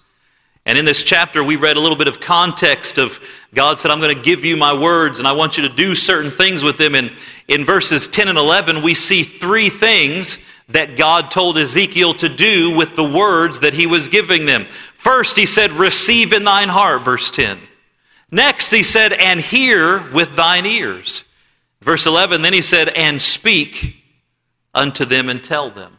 And 0.65 0.79
in 0.79 0.85
this 0.85 1.03
chapter, 1.03 1.43
we 1.43 1.57
read 1.57 1.77
a 1.77 1.81
little 1.81 1.99
bit 1.99 2.09
of 2.09 2.21
context 2.21 2.99
of 2.99 3.21
God 3.53 3.79
said, 3.79 3.91
I'm 3.91 4.01
going 4.01 4.15
to 4.15 4.23
give 4.23 4.45
you 4.45 4.57
my 4.57 4.73
words 4.73 5.19
and 5.19 5.29
I 5.29 5.33
want 5.33 5.57
you 5.57 5.69
to 5.69 5.75
do 5.75 5.95
certain 5.95 6.31
things 6.31 6.63
with 6.63 6.79
them. 6.79 6.95
And 6.95 7.11
in 7.49 7.65
verses 7.65 8.09
10 8.09 8.29
and 8.29 8.39
11, 8.39 8.83
we 8.83 8.95
see 8.95 9.23
three 9.23 9.69
things 9.69 10.39
that 10.69 10.97
God 10.97 11.31
told 11.31 11.59
Ezekiel 11.59 12.15
to 12.15 12.29
do 12.29 12.75
with 12.75 12.97
the 12.97 13.05
words 13.05 13.61
that 13.61 13.75
he 13.75 13.87
was 13.87 14.09
giving 14.09 14.47
them. 14.47 14.67
First, 14.95 15.37
he 15.37 15.45
said, 15.45 15.73
Receive 15.73 16.33
in 16.33 16.45
thine 16.45 16.71
heart, 16.71 17.03
verse 17.03 17.31
10. 17.31 17.59
Next, 18.31 18.71
he 18.71 18.83
said, 18.83 19.13
And 19.13 19.41
hear 19.41 20.11
with 20.11 20.35
thine 20.37 20.65
ears. 20.65 21.25
Verse 21.83 22.07
11, 22.07 22.41
then 22.41 22.55
he 22.55 22.63
said, 22.63 22.89
And 22.89 23.21
speak 23.21 23.97
unto 24.73 25.05
them 25.05 25.29
and 25.29 25.45
tell 25.45 25.71
them. 25.71 25.99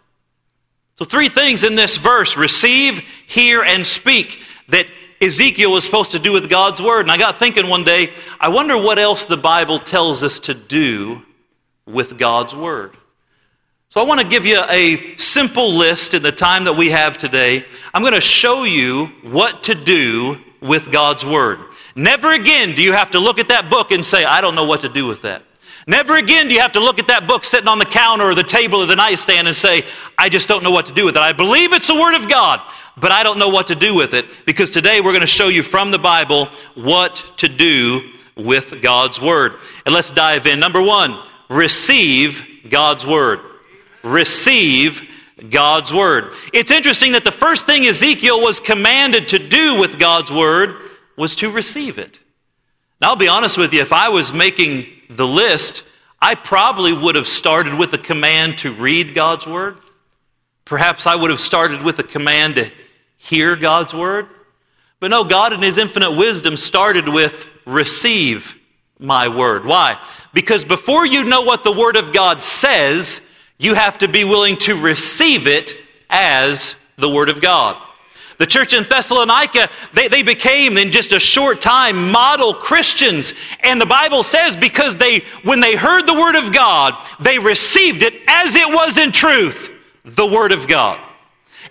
So, 0.95 1.05
three 1.05 1.29
things 1.29 1.63
in 1.63 1.75
this 1.75 1.97
verse 1.97 2.35
receive, 2.35 2.99
hear, 3.27 3.63
and 3.63 3.85
speak 3.85 4.41
that 4.69 4.87
Ezekiel 5.21 5.71
was 5.71 5.83
supposed 5.83 6.11
to 6.11 6.19
do 6.19 6.31
with 6.31 6.49
God's 6.49 6.81
word. 6.81 7.01
And 7.01 7.11
I 7.11 7.17
got 7.17 7.37
thinking 7.37 7.69
one 7.69 7.83
day, 7.83 8.13
I 8.39 8.49
wonder 8.49 8.77
what 8.81 8.97
else 8.97 9.25
the 9.25 9.37
Bible 9.37 9.77
tells 9.77 10.23
us 10.23 10.39
to 10.39 10.53
do 10.53 11.23
with 11.85 12.17
God's 12.17 12.55
word. 12.55 12.97
So, 13.89 14.01
I 14.01 14.03
want 14.03 14.19
to 14.19 14.27
give 14.27 14.45
you 14.45 14.61
a 14.69 15.15
simple 15.17 15.71
list 15.73 16.13
in 16.13 16.23
the 16.23 16.31
time 16.31 16.65
that 16.65 16.73
we 16.73 16.89
have 16.89 17.17
today. 17.17 17.63
I'm 17.93 18.01
going 18.01 18.13
to 18.13 18.21
show 18.21 18.63
you 18.63 19.05
what 19.21 19.63
to 19.63 19.75
do 19.75 20.37
with 20.59 20.91
God's 20.91 21.25
word. 21.25 21.59
Never 21.95 22.33
again 22.33 22.75
do 22.75 22.81
you 22.81 22.91
have 22.91 23.11
to 23.11 23.19
look 23.19 23.39
at 23.39 23.47
that 23.49 23.69
book 23.69 23.91
and 23.91 24.05
say, 24.05 24.25
I 24.25 24.41
don't 24.41 24.55
know 24.55 24.65
what 24.65 24.81
to 24.81 24.89
do 24.89 25.07
with 25.07 25.21
that. 25.21 25.43
Never 25.87 26.15
again 26.15 26.47
do 26.47 26.55
you 26.55 26.61
have 26.61 26.71
to 26.73 26.79
look 26.79 26.97
at 26.97 27.07
that 27.07 27.27
book 27.27 27.45
sitting 27.45 27.67
on 27.67 27.77
the 27.77 27.85
counter 27.85 28.25
or 28.25 28.35
the 28.35 28.43
table 28.43 28.81
or 28.81 28.87
the 28.87 28.95
nightstand 28.95 29.47
and 29.47 29.55
say, 29.55 29.83
I 30.17 30.29
just 30.29 30.47
don't 30.47 30.63
know 30.63 30.71
what 30.71 30.87
to 30.87 30.93
do 30.93 31.05
with 31.05 31.15
it. 31.15 31.21
I 31.21 31.31
believe 31.31 31.73
it's 31.73 31.87
the 31.87 31.95
Word 31.95 32.15
of 32.15 32.27
God, 32.27 32.59
but 32.97 33.11
I 33.11 33.21
don't 33.21 33.37
know 33.37 33.49
what 33.49 33.67
to 33.67 33.75
do 33.75 33.95
with 33.95 34.13
it 34.13 34.25
because 34.45 34.71
today 34.71 34.99
we're 34.99 35.11
going 35.11 35.21
to 35.21 35.27
show 35.27 35.47
you 35.47 35.61
from 35.61 35.91
the 35.91 35.99
Bible 35.99 36.47
what 36.73 37.33
to 37.37 37.47
do 37.47 38.01
with 38.35 38.81
God's 38.81 39.21
Word. 39.21 39.57
And 39.85 39.93
let's 39.93 40.09
dive 40.09 40.47
in. 40.47 40.59
Number 40.59 40.81
one, 40.81 41.23
receive 41.49 42.45
God's 42.69 43.05
Word. 43.05 43.39
Receive 44.03 45.01
God's 45.49 45.93
Word. 45.93 46.33
It's 46.53 46.71
interesting 46.71 47.13
that 47.13 47.23
the 47.23 47.31
first 47.31 47.65
thing 47.65 47.85
Ezekiel 47.85 48.41
was 48.41 48.59
commanded 48.59 49.29
to 49.29 49.39
do 49.39 49.79
with 49.79 49.99
God's 49.99 50.31
Word 50.31 50.77
was 51.17 51.35
to 51.37 51.49
receive 51.49 51.97
it. 51.97 52.19
Now, 53.01 53.09
I'll 53.09 53.15
be 53.15 53.27
honest 53.27 53.57
with 53.57 53.73
you, 53.73 53.81
if 53.81 53.91
I 53.91 54.09
was 54.09 54.33
making 54.33 54.87
the 55.09 55.27
list, 55.27 55.83
I 56.21 56.35
probably 56.35 56.93
would 56.93 57.15
have 57.15 57.27
started 57.27 57.73
with 57.73 57.93
a 57.93 57.97
command 57.97 58.59
to 58.59 58.73
read 58.73 59.13
God's 59.13 59.45
Word. 59.45 59.77
Perhaps 60.63 61.05
I 61.05 61.15
would 61.15 61.29
have 61.29 61.41
started 61.41 61.83
with 61.83 61.99
a 61.99 62.03
command 62.03 62.55
to 62.55 62.71
hear 63.17 63.55
God's 63.55 63.93
Word. 63.93 64.27
But 64.99 65.11
no, 65.11 65.23
God 65.23 65.53
in 65.53 65.61
His 65.61 65.77
infinite 65.77 66.11
wisdom 66.11 66.57
started 66.57 67.07
with 67.07 67.49
receive 67.65 68.57
my 68.97 69.27
Word. 69.27 69.65
Why? 69.65 69.99
Because 70.35 70.65
before 70.65 71.05
you 71.05 71.23
know 71.23 71.43
what 71.43 71.63
the 71.63 71.71
Word 71.71 71.95
of 71.95 72.11
God 72.11 72.43
says, 72.43 73.21
you 73.57 73.73
have 73.73 73.97
to 73.99 74.09
be 74.09 74.25
willing 74.25 74.57
to 74.57 74.75
receive 74.75 75.47
it 75.47 75.75
as 76.09 76.75
the 76.97 77.09
Word 77.09 77.29
of 77.29 77.39
God. 77.39 77.77
The 78.37 78.45
church 78.45 78.73
in 78.73 78.83
Thessalonica, 78.83 79.69
they, 79.93 80.09
they 80.09 80.23
became 80.23 80.77
in 80.77 80.91
just 80.91 81.13
a 81.13 81.21
short 81.21 81.61
time 81.61 82.11
model 82.11 82.53
Christians. 82.53 83.33
And 83.63 83.79
the 83.79 83.85
Bible 83.85 84.23
says 84.23 84.57
because 84.57 84.97
they, 84.97 85.21
when 85.43 85.61
they 85.61 85.77
heard 85.77 86.05
the 86.05 86.13
Word 86.13 86.35
of 86.35 86.51
God, 86.51 86.93
they 87.21 87.39
received 87.39 88.03
it 88.03 88.13
as 88.27 88.57
it 88.57 88.67
was 88.67 88.97
in 88.97 89.13
truth, 89.13 89.71
the 90.03 90.27
Word 90.27 90.51
of 90.51 90.67
God. 90.67 90.99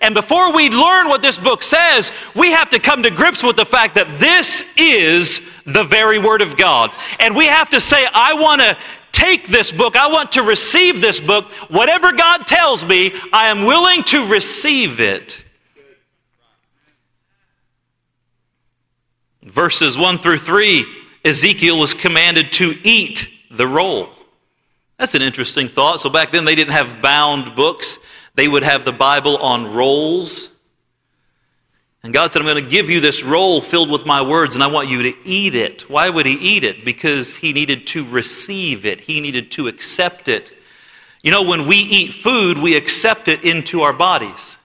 And 0.01 0.15
before 0.15 0.53
we 0.53 0.69
learn 0.71 1.07
what 1.07 1.21
this 1.21 1.37
book 1.37 1.61
says, 1.61 2.11
we 2.35 2.51
have 2.51 2.69
to 2.69 2.79
come 2.79 3.03
to 3.03 3.11
grips 3.11 3.43
with 3.43 3.57
the 3.57 3.65
fact 3.65 3.95
that 3.95 4.19
this 4.19 4.63
is 4.75 5.39
the 5.65 5.83
very 5.83 6.19
Word 6.19 6.41
of 6.41 6.57
God. 6.57 6.91
And 7.19 7.35
we 7.35 7.47
have 7.47 7.69
to 7.71 7.79
say, 7.79 8.05
I 8.13 8.33
want 8.33 8.61
to 8.61 8.77
take 9.11 9.47
this 9.47 9.71
book, 9.71 9.95
I 9.95 10.07
want 10.07 10.33
to 10.33 10.43
receive 10.43 11.01
this 11.01 11.21
book. 11.21 11.51
Whatever 11.69 12.11
God 12.11 12.45
tells 12.45 12.85
me, 12.85 13.13
I 13.31 13.47
am 13.47 13.65
willing 13.65 14.03
to 14.03 14.27
receive 14.27 14.99
it 14.99 15.45
Verses 19.45 19.95
1 19.95 20.17
through 20.17 20.39
3, 20.39 20.85
Ezekiel 21.23 21.77
was 21.77 21.93
commanded 21.93 22.51
to 22.53 22.75
eat 22.83 23.29
the 23.51 23.67
roll. 23.67 24.09
That's 24.97 25.13
an 25.13 25.21
interesting 25.21 25.67
thought. 25.67 26.01
So 26.01 26.09
back 26.09 26.31
then 26.31 26.45
they 26.45 26.55
didn't 26.55 26.73
have 26.73 26.99
bound 26.99 27.55
books, 27.55 27.99
they 28.33 28.47
would 28.47 28.63
have 28.63 28.85
the 28.85 28.91
Bible 28.91 29.37
on 29.37 29.71
rolls. 29.71 30.49
And 32.05 32.13
God 32.13 32.31
said, 32.31 32.39
I'm 32.39 32.47
going 32.47 32.63
to 32.63 32.69
give 32.69 32.87
you 32.87 32.99
this 32.99 33.23
roll 33.23 33.61
filled 33.61 33.89
with 33.89 34.05
my 34.05 34.21
words, 34.21 34.53
and 34.53 34.63
I 34.63 34.67
want 34.67 34.89
you 34.89 35.01
to 35.11 35.27
eat 35.27 35.55
it. 35.55 35.89
Why 35.89 36.07
would 36.07 36.27
He 36.27 36.33
eat 36.33 36.63
it? 36.63 36.85
Because 36.85 37.35
He 37.35 37.51
needed 37.51 37.87
to 37.87 38.05
receive 38.05 38.85
it, 38.85 39.01
He 39.01 39.19
needed 39.21 39.49
to 39.53 39.67
accept 39.67 40.27
it. 40.27 40.53
You 41.23 41.31
know, 41.31 41.41
when 41.41 41.65
we 41.65 41.77
eat 41.77 42.13
food, 42.13 42.59
we 42.59 42.75
accept 42.75 43.27
it 43.27 43.43
into 43.43 43.81
our 43.81 43.91
bodies. 43.91 44.55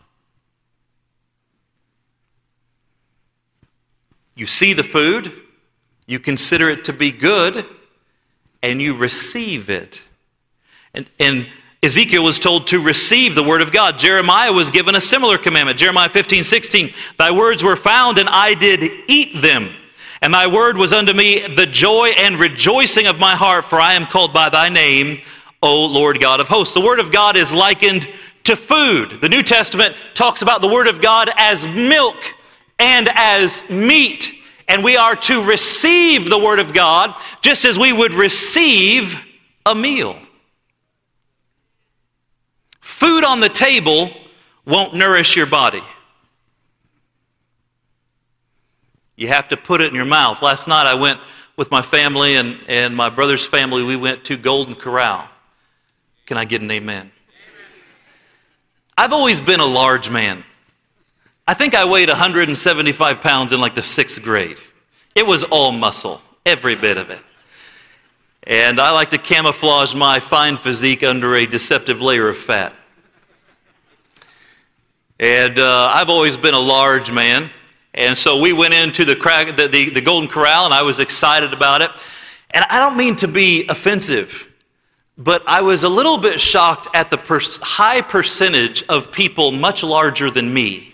You 4.35 4.47
see 4.47 4.75
the 4.75 4.85
food, 4.85 5.32
you 6.06 6.18
consider 6.18 6.68
it 6.68 6.85
to 6.85 6.92
be 6.92 7.11
good, 7.11 7.64
and 8.62 8.82
you 8.82 8.99
receive 8.99 9.70
it. 9.70 10.02
And, 10.92 11.09
and 11.18 11.49
Ezekiel 11.83 12.23
was 12.23 12.39
told 12.39 12.67
to 12.69 12.85
receive 12.85 13.35
the 13.35 13.43
word 13.43 13.63
of 13.63 13.73
God. 13.73 13.99
Jeremiah 13.99 14.53
was 14.53 14.71
given 14.71 14.95
a 14.95 15.01
similar 15.01 15.39
commandment. 15.39 15.79
Jeremiah 15.79 16.11
15, 16.11 16.45
16. 16.45 16.93
Thy 17.17 17.31
words 17.31 17.65
were 17.65 17.77
found, 17.77 18.19
and 18.19 18.29
I 18.29 18.55
did 18.55 18.85
eat 19.09 19.41
them. 19.41 19.73
And 20.21 20.35
thy 20.35 20.47
word 20.47 20.77
was 20.77 20.93
unto 20.93 21.15
me 21.15 21.47
the 21.47 21.65
joy 21.65 22.09
and 22.19 22.37
rejoicing 22.37 23.07
of 23.07 23.19
my 23.19 23.35
heart, 23.35 23.65
for 23.65 23.81
I 23.81 23.95
am 23.95 24.05
called 24.05 24.35
by 24.35 24.51
thy 24.51 24.69
name, 24.69 25.23
O 25.63 25.87
Lord 25.87 26.21
God 26.21 26.41
of 26.41 26.49
hosts. 26.49 26.75
The 26.75 26.83
word 26.83 27.01
of 27.01 27.11
God 27.11 27.37
is 27.37 27.55
likened 27.55 28.07
to 28.45 28.57
food. 28.57 29.23
The 29.23 29.31
New 29.31 29.43
Testament 29.43 29.97
talks 30.13 30.43
about 30.43 30.61
the 30.61 30.69
word 30.69 30.87
of 30.87 31.01
God 31.01 31.31
as 31.35 31.67
milk 31.67 32.17
and 32.79 33.09
as 33.15 33.63
meat. 33.71 34.35
And 34.69 34.85
we 34.85 34.97
are 34.97 35.17
to 35.17 35.47
receive 35.47 36.29
the 36.29 36.39
Word 36.39 36.61
of 36.61 36.73
God 36.73 37.19
just 37.41 37.65
as 37.65 37.79
we 37.79 37.93
would 37.93 38.15
receive 38.15 39.19
a 39.67 39.75
meal. 39.75 40.17
Food 42.81 43.25
on 43.25 43.41
the 43.41 43.49
table 43.49 44.11
won't 44.65 44.95
nourish 44.95 45.37
your 45.37 45.47
body. 45.47 45.83
You 49.17 49.29
have 49.29 49.49
to 49.49 49.57
put 49.57 49.81
it 49.81 49.89
in 49.89 49.95
your 49.95 50.07
mouth. 50.07 50.41
Last 50.41 50.67
night 50.67 50.87
I 50.87 50.95
went 50.95 51.21
with 51.57 51.71
my 51.71 51.83
family 51.83 52.37
and, 52.37 52.59
and 52.69 52.97
my 52.97 53.11
brother's 53.11 53.45
family. 53.45 53.83
We 53.83 53.97
went 53.97 54.25
to 54.25 54.37
Golden 54.37 54.75
Corral. 54.75 55.29
Can 56.25 56.39
I 56.39 56.47
get 56.47 56.63
an 56.63 56.71
amen? 56.71 57.13
I've 58.97 59.13
always 59.13 59.41
been 59.41 59.61
a 59.61 59.67
large 59.67 60.09
man. 60.09 60.45
I 61.47 61.55
think 61.55 61.75
I 61.75 61.85
weighed 61.85 62.09
175 62.09 63.21
pounds 63.21 63.53
in 63.53 63.61
like 63.61 63.75
the 63.75 63.83
sixth 63.83 64.23
grade. 64.23 64.59
It 65.15 65.27
was 65.27 65.43
all 65.43 65.73
muscle, 65.73 66.23
every 66.47 66.77
bit 66.77 66.97
of 66.97 67.11
it. 67.11 67.21
And 68.44 68.80
I 68.80 68.92
like 68.92 69.11
to 69.11 69.18
camouflage 69.18 69.94
my 69.94 70.20
fine 70.20 70.56
physique 70.56 71.02
under 71.02 71.35
a 71.35 71.47
deceptive 71.47 72.00
layer 72.00 72.28
of 72.28 72.38
fat. 72.38 72.75
And 75.18 75.59
uh, 75.59 75.90
I've 75.92 76.09
always 76.09 76.38
been 76.38 76.54
a 76.54 76.61
large 76.61 77.12
man. 77.12 77.50
And 77.92 78.16
so 78.16 78.40
we 78.40 78.52
went 78.54 78.73
into 78.73 79.04
the, 79.04 79.14
crack, 79.14 79.56
the, 79.56 79.68
the, 79.68 79.90
the 79.90 80.00
Golden 80.00 80.28
Corral, 80.28 80.64
and 80.64 80.73
I 80.73 80.82
was 80.82 80.99
excited 80.99 81.52
about 81.52 81.82
it. 81.82 81.90
And 82.50 82.64
I 82.70 82.78
don't 82.78 82.97
mean 82.97 83.16
to 83.16 83.28
be 83.28 83.66
offensive, 83.68 84.49
but 85.18 85.42
I 85.47 85.61
was 85.61 85.85
a 85.85 85.88
little 85.88 86.16
bit 86.16 86.40
shocked 86.40 86.88
at 86.94 87.11
the 87.11 87.18
high 87.62 88.00
percentage 88.00 88.82
of 88.88 89.12
people 89.12 89.52
much 89.52 89.82
larger 89.82 90.30
than 90.30 90.52
me 90.52 90.92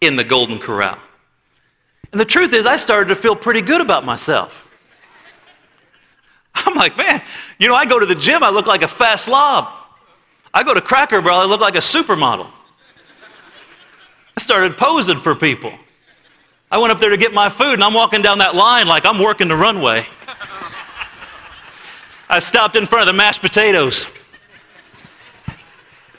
in 0.00 0.16
the 0.16 0.24
Golden 0.24 0.58
Corral. 0.58 0.98
And 2.12 2.20
the 2.20 2.26
truth 2.26 2.52
is, 2.52 2.66
I 2.66 2.76
started 2.76 3.08
to 3.08 3.14
feel 3.14 3.34
pretty 3.34 3.62
good 3.62 3.80
about 3.80 4.04
myself. 4.04 4.68
I'm 6.54 6.74
like, 6.74 6.96
man, 6.96 7.22
you 7.58 7.68
know, 7.68 7.74
I 7.74 7.86
go 7.86 7.98
to 7.98 8.06
the 8.06 8.14
gym, 8.14 8.42
I 8.42 8.50
look 8.50 8.66
like 8.66 8.82
a 8.82 8.88
fat 8.88 9.16
slob. 9.16 9.72
I 10.54 10.62
go 10.62 10.74
to 10.74 10.80
Cracker 10.80 11.22
Barrel, 11.22 11.38
I 11.38 11.44
look 11.46 11.60
like 11.60 11.76
a 11.76 11.78
supermodel. 11.78 12.50
I 14.36 14.40
started 14.40 14.76
posing 14.76 15.18
for 15.18 15.34
people. 15.34 15.72
I 16.70 16.78
went 16.78 16.90
up 16.90 17.00
there 17.00 17.10
to 17.10 17.16
get 17.16 17.34
my 17.34 17.48
food, 17.48 17.74
and 17.74 17.84
I'm 17.84 17.94
walking 17.94 18.22
down 18.22 18.38
that 18.38 18.54
line 18.54 18.86
like 18.86 19.04
I'm 19.04 19.22
working 19.22 19.48
the 19.48 19.56
runway. 19.56 20.06
I 22.28 22.38
stopped 22.38 22.76
in 22.76 22.86
front 22.86 23.02
of 23.02 23.14
the 23.14 23.16
mashed 23.16 23.42
potatoes. 23.42 24.08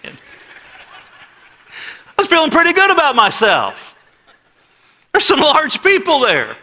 I 0.04 0.12
was 2.18 2.28
feeling 2.28 2.52
pretty 2.52 2.72
good 2.72 2.92
about 2.92 3.16
myself. 3.16 3.98
There's 5.12 5.26
some 5.26 5.40
large 5.40 5.82
people 5.82 6.20
there. 6.20 6.56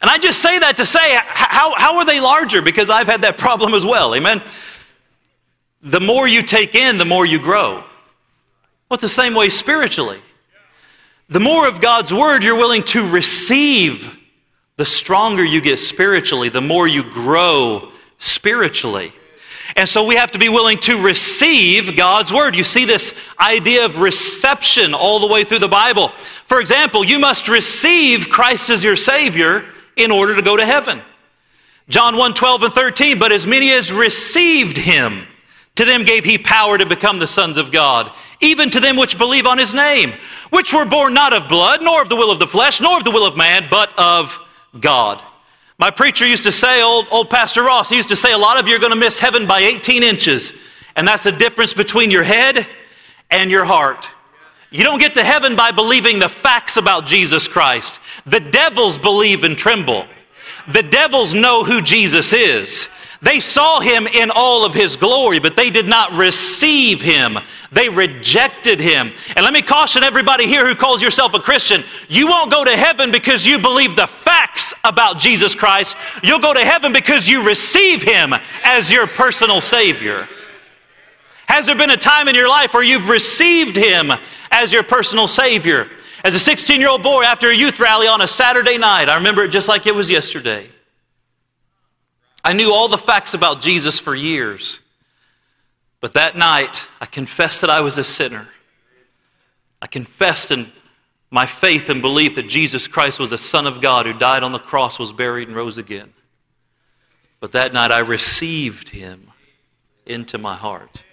And 0.00 0.10
I 0.10 0.18
just 0.18 0.40
say 0.40 0.58
that 0.58 0.78
to 0.78 0.86
say, 0.86 1.18
how, 1.26 1.74
how 1.76 1.98
are 1.98 2.04
they 2.04 2.20
larger? 2.20 2.62
Because 2.62 2.88
I've 2.88 3.06
had 3.06 3.22
that 3.22 3.36
problem 3.36 3.74
as 3.74 3.84
well. 3.84 4.14
Amen. 4.14 4.42
The 5.82 6.00
more 6.00 6.26
you 6.26 6.42
take 6.42 6.74
in, 6.74 6.98
the 6.98 7.04
more 7.04 7.26
you 7.26 7.38
grow. 7.38 7.74
Well, 7.74 7.84
it's 8.92 9.02
the 9.02 9.08
same 9.08 9.34
way 9.34 9.50
spiritually. 9.50 10.18
The 11.28 11.40
more 11.40 11.68
of 11.68 11.80
God's 11.80 12.12
word 12.12 12.42
you're 12.42 12.56
willing 12.56 12.82
to 12.84 13.10
receive, 13.10 14.18
the 14.76 14.86
stronger 14.86 15.44
you 15.44 15.60
get 15.60 15.78
spiritually, 15.78 16.48
the 16.48 16.60
more 16.60 16.88
you 16.88 17.04
grow 17.04 17.92
spiritually. 18.18 19.12
And 19.76 19.88
so 19.88 20.04
we 20.04 20.16
have 20.16 20.32
to 20.32 20.38
be 20.38 20.48
willing 20.48 20.78
to 20.78 21.02
receive 21.04 21.96
God's 21.96 22.32
word. 22.32 22.56
You 22.56 22.64
see 22.64 22.84
this 22.84 23.14
idea 23.38 23.84
of 23.84 24.00
reception 24.00 24.94
all 24.94 25.20
the 25.20 25.28
way 25.28 25.44
through 25.44 25.60
the 25.60 25.68
Bible. 25.68 26.08
For 26.46 26.60
example, 26.60 27.04
you 27.04 27.18
must 27.18 27.48
receive 27.48 28.28
Christ 28.28 28.70
as 28.70 28.82
your 28.82 28.96
Savior 28.96 29.66
in 30.00 30.10
order 30.10 30.34
to 30.34 30.42
go 30.42 30.56
to 30.56 30.66
heaven. 30.66 31.02
John 31.88 32.16
1 32.16 32.34
12 32.34 32.62
and 32.64 32.72
13, 32.72 33.18
but 33.18 33.32
as 33.32 33.46
many 33.46 33.72
as 33.72 33.92
received 33.92 34.76
him, 34.76 35.26
to 35.76 35.84
them 35.84 36.04
gave 36.04 36.24
he 36.24 36.38
power 36.38 36.78
to 36.78 36.86
become 36.86 37.18
the 37.18 37.26
sons 37.26 37.56
of 37.56 37.72
God, 37.72 38.12
even 38.40 38.70
to 38.70 38.80
them 38.80 38.96
which 38.96 39.18
believe 39.18 39.46
on 39.46 39.58
his 39.58 39.74
name, 39.74 40.12
which 40.50 40.72
were 40.72 40.84
born 40.84 41.14
not 41.14 41.32
of 41.32 41.48
blood, 41.48 41.82
nor 41.82 42.02
of 42.02 42.08
the 42.08 42.16
will 42.16 42.30
of 42.30 42.38
the 42.38 42.46
flesh, 42.46 42.80
nor 42.80 42.98
of 42.98 43.04
the 43.04 43.10
will 43.10 43.26
of 43.26 43.36
man, 43.36 43.66
but 43.70 43.90
of 43.98 44.38
God. 44.78 45.22
My 45.78 45.90
preacher 45.90 46.26
used 46.26 46.44
to 46.44 46.52
say, 46.52 46.82
old, 46.82 47.06
old 47.10 47.30
Pastor 47.30 47.62
Ross, 47.62 47.88
he 47.88 47.96
used 47.96 48.10
to 48.10 48.16
say, 48.16 48.32
a 48.32 48.38
lot 48.38 48.58
of 48.58 48.68
you 48.68 48.76
are 48.76 48.78
going 48.78 48.92
to 48.92 48.96
miss 48.96 49.18
heaven 49.18 49.46
by 49.46 49.60
18 49.60 50.02
inches. 50.02 50.52
And 50.94 51.08
that's 51.08 51.22
the 51.22 51.32
difference 51.32 51.72
between 51.72 52.10
your 52.10 52.22
head 52.22 52.66
and 53.30 53.50
your 53.50 53.64
heart. 53.64 54.10
You 54.70 54.84
don't 54.84 55.00
get 55.00 55.14
to 55.14 55.24
heaven 55.24 55.56
by 55.56 55.72
believing 55.72 56.18
the 56.18 56.28
facts 56.28 56.76
about 56.76 57.06
Jesus 57.06 57.48
Christ. 57.48 57.98
The 58.26 58.40
devils 58.40 58.98
believe 58.98 59.42
and 59.42 59.58
tremble. 59.58 60.06
The 60.72 60.82
devils 60.82 61.34
know 61.34 61.64
who 61.64 61.82
Jesus 61.82 62.32
is. 62.32 62.88
They 63.22 63.38
saw 63.38 63.80
him 63.80 64.06
in 64.06 64.30
all 64.30 64.64
of 64.64 64.72
his 64.72 64.96
glory, 64.96 65.40
but 65.40 65.54
they 65.54 65.68
did 65.68 65.86
not 65.86 66.12
receive 66.12 67.02
him. 67.02 67.38
They 67.70 67.90
rejected 67.90 68.80
him. 68.80 69.12
And 69.36 69.44
let 69.44 69.52
me 69.52 69.60
caution 69.60 70.02
everybody 70.02 70.46
here 70.46 70.66
who 70.66 70.74
calls 70.74 71.02
yourself 71.02 71.34
a 71.34 71.40
Christian 71.40 71.84
you 72.08 72.28
won't 72.28 72.50
go 72.50 72.64
to 72.64 72.76
heaven 72.76 73.10
because 73.10 73.44
you 73.44 73.58
believe 73.58 73.94
the 73.94 74.06
facts 74.06 74.72
about 74.84 75.18
Jesus 75.18 75.54
Christ. 75.54 75.96
You'll 76.22 76.38
go 76.38 76.54
to 76.54 76.64
heaven 76.64 76.92
because 76.92 77.28
you 77.28 77.46
receive 77.46 78.02
him 78.02 78.32
as 78.64 78.90
your 78.90 79.06
personal 79.06 79.60
Savior. 79.60 80.26
Has 81.46 81.66
there 81.66 81.76
been 81.76 81.90
a 81.90 81.96
time 81.96 82.28
in 82.28 82.36
your 82.36 82.48
life 82.48 82.72
where 82.72 82.82
you've 82.82 83.08
received 83.08 83.76
him 83.76 84.12
as 84.50 84.72
your 84.72 84.82
personal 84.82 85.28
Savior? 85.28 85.88
As 86.22 86.34
a 86.34 86.40
16 86.40 86.80
year 86.80 86.90
old 86.90 87.02
boy 87.02 87.22
after 87.22 87.48
a 87.48 87.54
youth 87.54 87.80
rally 87.80 88.06
on 88.06 88.20
a 88.20 88.28
Saturday 88.28 88.78
night, 88.78 89.08
I 89.08 89.16
remember 89.16 89.42
it 89.44 89.48
just 89.48 89.68
like 89.68 89.86
it 89.86 89.94
was 89.94 90.10
yesterday. 90.10 90.68
I 92.44 92.52
knew 92.52 92.72
all 92.72 92.88
the 92.88 92.98
facts 92.98 93.34
about 93.34 93.60
Jesus 93.60 93.98
for 93.98 94.14
years. 94.14 94.80
But 96.00 96.14
that 96.14 96.36
night, 96.36 96.88
I 97.00 97.06
confessed 97.06 97.60
that 97.60 97.70
I 97.70 97.82
was 97.82 97.98
a 97.98 98.04
sinner. 98.04 98.48
I 99.82 99.86
confessed 99.86 100.50
in 100.50 100.72
my 101.30 101.46
faith 101.46 101.88
and 101.88 102.02
belief 102.02 102.34
that 102.34 102.48
Jesus 102.48 102.88
Christ 102.88 103.20
was 103.20 103.30
the 103.30 103.38
Son 103.38 103.66
of 103.66 103.80
God 103.80 104.06
who 104.06 104.14
died 104.14 104.42
on 104.42 104.52
the 104.52 104.58
cross, 104.58 104.98
was 104.98 105.12
buried, 105.12 105.48
and 105.48 105.56
rose 105.56 105.78
again. 105.78 106.12
But 107.38 107.52
that 107.52 107.72
night, 107.72 107.92
I 107.92 108.00
received 108.00 108.88
him 108.88 109.30
into 110.06 110.38
my 110.38 110.56
heart. 110.56 111.04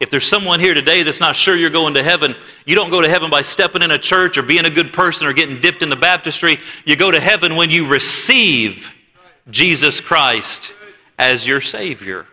If 0.00 0.10
there's 0.10 0.26
someone 0.26 0.60
here 0.60 0.74
today 0.74 1.02
that's 1.02 1.20
not 1.20 1.36
sure 1.36 1.54
you're 1.54 1.70
going 1.70 1.94
to 1.94 2.02
heaven, 2.02 2.34
you 2.66 2.74
don't 2.74 2.90
go 2.90 3.00
to 3.00 3.08
heaven 3.08 3.30
by 3.30 3.42
stepping 3.42 3.82
in 3.82 3.90
a 3.90 3.98
church 3.98 4.36
or 4.36 4.42
being 4.42 4.64
a 4.64 4.70
good 4.70 4.92
person 4.92 5.26
or 5.26 5.32
getting 5.32 5.60
dipped 5.60 5.82
in 5.82 5.88
the 5.88 5.96
baptistry. 5.96 6.58
You 6.84 6.96
go 6.96 7.10
to 7.10 7.20
heaven 7.20 7.56
when 7.56 7.70
you 7.70 7.86
receive 7.86 8.92
Jesus 9.50 10.00
Christ 10.00 10.72
as 11.18 11.46
your 11.46 11.60
Savior. 11.60 12.26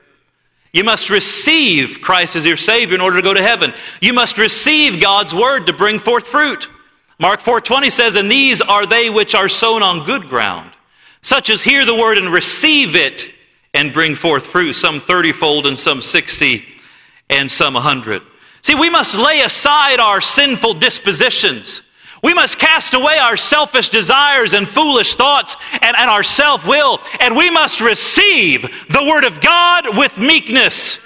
You 0.73 0.83
must 0.83 1.09
receive 1.09 1.99
Christ 2.01 2.35
as 2.35 2.45
your 2.45 2.57
Savior 2.57 2.95
in 2.95 3.01
order 3.01 3.17
to 3.17 3.23
go 3.23 3.33
to 3.33 3.41
heaven. 3.41 3.73
You 3.99 4.13
must 4.13 4.37
receive 4.37 5.01
God's 5.01 5.35
Word 5.35 5.67
to 5.67 5.73
bring 5.73 5.99
forth 5.99 6.27
fruit. 6.27 6.69
Mark 7.19 7.41
4:20 7.41 7.89
says, 7.91 8.15
"And 8.15 8.31
these 8.31 8.61
are 8.61 8.85
they 8.85 9.09
which 9.09 9.35
are 9.35 9.49
sown 9.49 9.83
on 9.83 10.05
good 10.05 10.27
ground, 10.27 10.71
such 11.21 11.49
as 11.49 11.61
hear 11.61 11.85
the 11.85 11.93
word 11.93 12.17
and 12.17 12.31
receive 12.31 12.95
it 12.95 13.29
and 13.73 13.93
bring 13.93 14.15
forth 14.15 14.45
fruit, 14.45 14.73
some 14.73 14.99
30-fold 14.99 15.67
and 15.67 15.77
some 15.77 16.01
60 16.01 16.65
and 17.31 17.51
some 17.51 17.75
a 17.75 17.79
100." 17.79 18.21
See, 18.61 18.75
we 18.75 18.89
must 18.89 19.15
lay 19.15 19.41
aside 19.41 19.99
our 19.99 20.21
sinful 20.21 20.75
dispositions. 20.75 21.81
We 22.23 22.35
must 22.35 22.59
cast 22.59 22.93
away 22.93 23.17
our 23.17 23.35
selfish 23.35 23.89
desires 23.89 24.53
and 24.53 24.67
foolish 24.67 25.15
thoughts 25.15 25.55
and, 25.81 25.95
and 25.97 26.09
our 26.09 26.21
self 26.21 26.67
will, 26.67 26.99
and 27.19 27.35
we 27.35 27.49
must 27.49 27.81
receive 27.81 28.61
the 28.89 29.03
Word 29.03 29.23
of 29.23 29.41
God 29.41 29.97
with 29.97 30.19
meekness. 30.19 30.99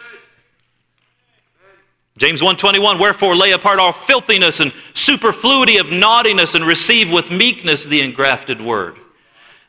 James 2.18 2.42
1:21 2.42 3.00
Wherefore 3.00 3.36
lay 3.36 3.52
apart 3.52 3.80
all 3.80 3.94
filthiness 3.94 4.60
and 4.60 4.74
superfluity 4.94 5.78
of 5.78 5.92
naughtiness 5.92 6.56
and 6.56 6.66
receive 6.66 7.12
with 7.12 7.32
meekness 7.32 7.86
the 7.86 8.02
engrafted 8.02 8.62
word 8.62 8.98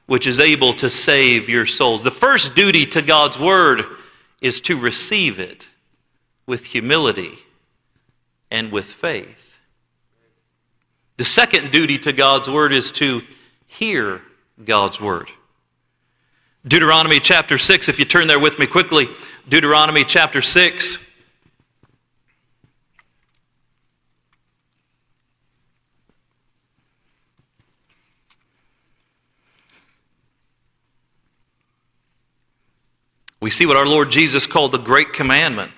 which 0.06 0.26
is 0.26 0.38
able 0.38 0.72
to 0.72 0.90
save 0.90 1.48
your 1.48 1.66
souls. 1.66 2.02
The 2.04 2.10
first 2.12 2.54
duty 2.54 2.86
to 2.86 3.02
God's 3.02 3.38
word 3.38 3.84
is 4.40 4.60
to 4.62 4.78
receive 4.78 5.40
it 5.40 5.66
with 6.46 6.64
humility 6.64 7.38
and 8.50 8.70
with 8.70 8.86
faith. 8.86 9.58
The 11.16 11.24
second 11.24 11.72
duty 11.72 11.98
to 11.98 12.12
God's 12.12 12.48
word 12.48 12.72
is 12.72 12.92
to 12.92 13.22
hear 13.66 14.22
God's 14.64 15.00
word. 15.00 15.30
Deuteronomy 16.66 17.20
chapter 17.20 17.58
6, 17.58 17.88
if 17.88 17.98
you 17.98 18.04
turn 18.04 18.26
there 18.26 18.40
with 18.40 18.58
me 18.58 18.66
quickly, 18.66 19.08
Deuteronomy 19.48 20.04
chapter 20.04 20.42
6. 20.42 20.98
We 33.40 33.50
see 33.50 33.64
what 33.64 33.76
our 33.76 33.86
Lord 33.86 34.10
Jesus 34.10 34.46
called 34.46 34.72
the 34.72 34.78
great 34.78 35.12
commandment. 35.12 35.70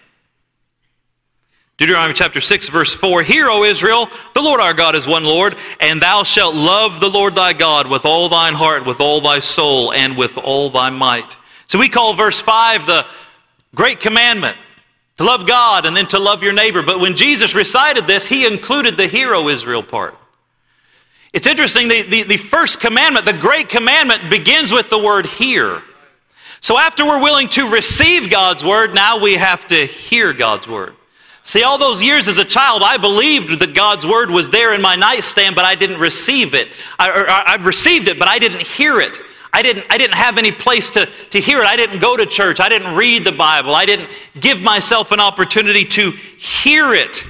Deuteronomy 1.79 2.13
chapter 2.13 2.41
6, 2.41 2.71
verse 2.71 2.93
4 2.93 3.23
Hear, 3.23 3.49
O 3.49 3.63
Israel, 3.63 4.09
the 4.35 4.43
Lord 4.43 4.61
our 4.61 4.75
God 4.75 4.97
is 4.97 5.07
one 5.07 5.23
Lord, 5.23 5.55
and 5.79 6.03
thou 6.03 6.25
shalt 6.25 6.57
love 6.57 7.01
the 7.01 7.09
Lord 7.09 7.37
thy 7.37 7.53
God 7.53 7.89
with 7.89 8.05
all 8.05 8.29
thine 8.29 8.55
heart, 8.55 8.85
with 8.85 9.01
all 9.01 9.21
thy 9.21 9.39
soul, 9.39 9.93
and 9.93 10.17
with 10.17 10.37
all 10.37 10.71
thy 10.71 10.91
might. 10.91 11.37
So 11.69 11.79
we 11.79 11.89
call 11.89 12.15
verse 12.15 12.41
5 12.41 12.87
the 12.87 13.07
great 13.77 14.01
commandment 14.01 14.57
to 15.19 15.25
love 15.25 15.47
God 15.47 15.87
and 15.87 15.97
then 15.97 16.09
to 16.09 16.19
love 16.19 16.43
your 16.43 16.53
neighbor. 16.53 16.83
But 16.83 16.99
when 16.99 17.15
Jesus 17.15 17.55
recited 17.55 18.09
this, 18.09 18.27
he 18.27 18.45
included 18.45 18.97
the 18.97 19.07
Hear, 19.07 19.33
O 19.37 19.49
Israel 19.49 19.85
part. 19.85 20.19
It's 21.33 21.47
interesting, 21.47 21.87
the, 21.87 22.03
the, 22.03 22.23
the 22.25 22.37
first 22.39 22.81
commandment, 22.81 23.25
the 23.25 23.35
great 23.35 23.69
commandment, 23.69 24.31
begins 24.31 24.73
with 24.73 24.91
the 24.91 24.99
word 24.99 25.27
hear. 25.27 25.85
So 26.61 26.77
after 26.77 27.07
we're 27.07 27.23
willing 27.23 27.49
to 27.51 27.71
receive 27.71 28.31
God's 28.31 28.65
word, 28.65 28.95
now 28.95 29.21
we 29.21 29.35
have 29.35 29.65
to 29.69 29.87
hear 29.87 30.33
God's 30.33 30.67
word. 30.67 30.97
See, 31.49 31.63
all 31.63 31.79
those 31.79 32.03
years 32.03 32.29
as 32.29 32.37
a 32.37 32.45
child, 32.45 32.83
I 32.85 32.99
believed 32.99 33.61
that 33.61 33.75
God's 33.75 34.07
word 34.07 34.31
was 34.31 34.51
there 34.51 34.75
in 34.75 34.83
my 34.83 34.97
nightstand, 34.97 35.57
but 35.57 35.65
I 35.65 35.77
didn't 35.77 35.99
receive 35.99 36.53
it. 36.53 36.69
I, 36.99 37.57
I 37.59 37.65
received 37.65 38.09
it, 38.09 38.19
but 38.19 38.29
I 38.29 38.39
didn't 38.39 38.61
hear 38.67 39.01
it. 39.01 39.19
I 39.51 39.63
didn't, 39.63 39.87
I 39.89 39.97
didn't 39.97 40.17
have 40.17 40.37
any 40.37 40.53
place 40.53 40.91
to, 40.91 41.09
to 41.31 41.41
hear 41.41 41.61
it. 41.61 41.65
I 41.65 41.75
didn't 41.75 42.01
go 42.01 42.19
to 42.19 42.27
church. 42.27 42.61
I 42.61 42.69
didn't 42.69 42.95
read 42.95 43.25
the 43.25 43.33
Bible. 43.33 43.75
I 43.75 43.87
didn't 43.87 44.11
give 44.39 44.61
myself 44.61 45.11
an 45.11 45.21
opportunity 45.21 45.87
to 45.87 46.11
hear 46.11 46.93
it. 46.93 47.25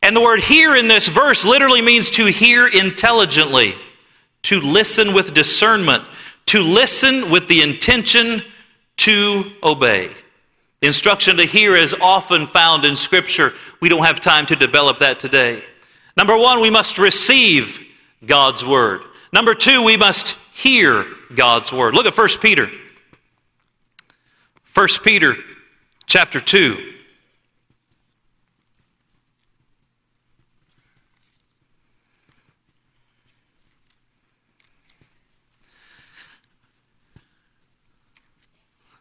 And 0.00 0.14
the 0.14 0.20
word 0.20 0.38
hear 0.38 0.76
in 0.76 0.86
this 0.86 1.08
verse 1.08 1.44
literally 1.44 1.82
means 1.82 2.08
to 2.12 2.26
hear 2.26 2.68
intelligently, 2.68 3.74
to 4.42 4.60
listen 4.60 5.12
with 5.12 5.34
discernment, 5.34 6.04
to 6.46 6.62
listen 6.62 7.32
with 7.32 7.48
the 7.48 7.62
intention 7.62 8.44
to 8.98 9.50
obey. 9.60 10.12
The 10.80 10.86
instruction 10.86 11.36
to 11.36 11.44
hear 11.44 11.76
is 11.76 11.94
often 12.00 12.46
found 12.46 12.86
in 12.86 12.96
Scripture. 12.96 13.52
We 13.80 13.90
don't 13.90 14.04
have 14.04 14.18
time 14.18 14.46
to 14.46 14.56
develop 14.56 15.00
that 15.00 15.20
today. 15.20 15.62
Number 16.16 16.36
one, 16.36 16.62
we 16.62 16.70
must 16.70 16.96
receive 16.96 17.80
God's 18.24 18.64
Word. 18.64 19.02
Number 19.30 19.54
two, 19.54 19.84
we 19.84 19.98
must 19.98 20.38
hear 20.52 21.04
God's 21.34 21.70
Word. 21.70 21.94
Look 21.94 22.06
at 22.06 22.16
1 22.16 22.28
Peter. 22.40 22.70
1 24.72 24.88
Peter 25.04 25.36
chapter 26.06 26.40
2. 26.40 26.94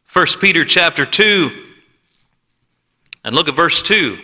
First 0.04 0.42
Peter 0.42 0.66
chapter 0.66 1.06
2 1.06 1.68
and 3.24 3.36
look 3.36 3.48
at 3.48 3.56
verse 3.56 3.82
2. 3.82 4.18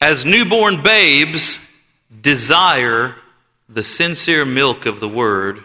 As 0.00 0.24
newborn 0.24 0.82
babes 0.82 1.58
desire 2.20 3.16
the 3.68 3.84
sincere 3.84 4.44
milk 4.44 4.86
of 4.86 5.00
the 5.00 5.08
word, 5.08 5.60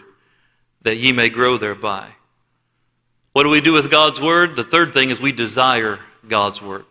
that 0.82 0.96
ye 0.96 1.12
may 1.12 1.28
grow 1.28 1.56
thereby. 1.56 2.08
What 3.32 3.42
do 3.42 3.50
we 3.50 3.60
do 3.60 3.72
with 3.72 3.90
God's 3.90 4.20
word? 4.20 4.56
The 4.56 4.64
third 4.64 4.92
thing 4.92 5.10
is 5.10 5.20
we 5.20 5.32
desire 5.32 5.98
God's 6.28 6.62
word. 6.62 6.84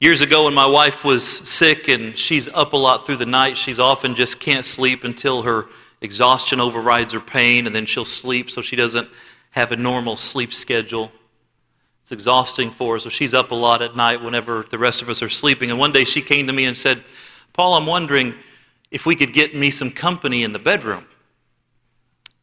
Years 0.00 0.20
ago, 0.20 0.46
when 0.46 0.54
my 0.54 0.66
wife 0.66 1.04
was 1.04 1.24
sick 1.48 1.88
and 1.88 2.18
she's 2.18 2.48
up 2.48 2.72
a 2.72 2.76
lot 2.76 3.06
through 3.06 3.18
the 3.18 3.26
night, 3.26 3.56
she's 3.56 3.78
often 3.78 4.14
just 4.14 4.40
can't 4.40 4.66
sleep 4.66 5.04
until 5.04 5.42
her 5.42 5.66
exhaustion 6.00 6.60
overrides 6.60 7.12
her 7.12 7.20
pain, 7.20 7.66
and 7.66 7.74
then 7.74 7.86
she'll 7.86 8.04
sleep 8.04 8.50
so 8.50 8.62
she 8.62 8.76
doesn't 8.76 9.08
have 9.52 9.72
a 9.72 9.76
normal 9.76 10.16
sleep 10.16 10.52
schedule. 10.52 11.12
It's 12.02 12.12
exhausting 12.12 12.70
for 12.70 12.94
her, 12.94 12.98
so 12.98 13.08
she's 13.08 13.32
up 13.32 13.52
a 13.52 13.54
lot 13.54 13.80
at 13.80 13.96
night 13.96 14.22
whenever 14.22 14.64
the 14.68 14.78
rest 14.78 15.00
of 15.00 15.08
us 15.08 15.22
are 15.22 15.28
sleeping. 15.28 15.70
And 15.70 15.78
one 15.78 15.92
day 15.92 16.04
she 16.04 16.20
came 16.20 16.46
to 16.48 16.52
me 16.52 16.64
and 16.64 16.76
said, 16.76 17.04
Paul, 17.52 17.74
I'm 17.74 17.86
wondering 17.86 18.34
if 18.90 19.06
we 19.06 19.14
could 19.16 19.32
get 19.32 19.54
me 19.54 19.70
some 19.70 19.90
company 19.90 20.42
in 20.42 20.52
the 20.52 20.58
bedroom. 20.58 21.06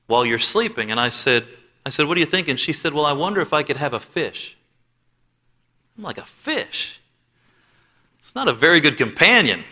while 0.07 0.25
you're 0.25 0.39
sleeping. 0.39 0.89
And 0.89 0.99
I 0.99 1.09
said, 1.09 1.47
I 1.85 1.91
said, 1.91 2.07
What 2.07 2.17
are 2.17 2.19
you 2.19 2.25
thinking? 2.25 2.55
She 2.55 2.73
said, 2.73 2.93
Well, 2.95 3.05
I 3.05 3.13
wonder 3.13 3.41
if 3.41 3.53
I 3.53 3.61
could 3.61 3.77
have 3.77 3.93
a 3.93 3.99
fish. 3.99 4.57
I'm 5.95 6.03
like, 6.03 6.17
A 6.17 6.23
fish? 6.23 6.99
It's 8.19 8.33
not 8.33 8.47
a 8.47 8.53
very 8.53 8.79
good 8.79 8.97
companion. 8.97 9.63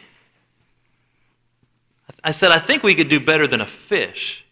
I 2.23 2.31
said, 2.31 2.51
I 2.51 2.59
think 2.59 2.83
we 2.83 2.93
could 2.95 3.09
do 3.09 3.19
better 3.19 3.47
than 3.47 3.61
a 3.61 3.65
fish. 3.65 4.45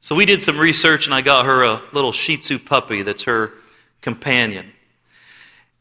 So 0.00 0.14
we 0.14 0.24
did 0.24 0.42
some 0.42 0.58
research, 0.58 1.06
and 1.06 1.14
I 1.14 1.22
got 1.22 1.46
her 1.46 1.62
a 1.64 1.82
little 1.92 2.12
Shih 2.12 2.36
Tzu 2.36 2.58
puppy 2.58 3.02
that's 3.02 3.24
her 3.24 3.52
companion. 4.00 4.72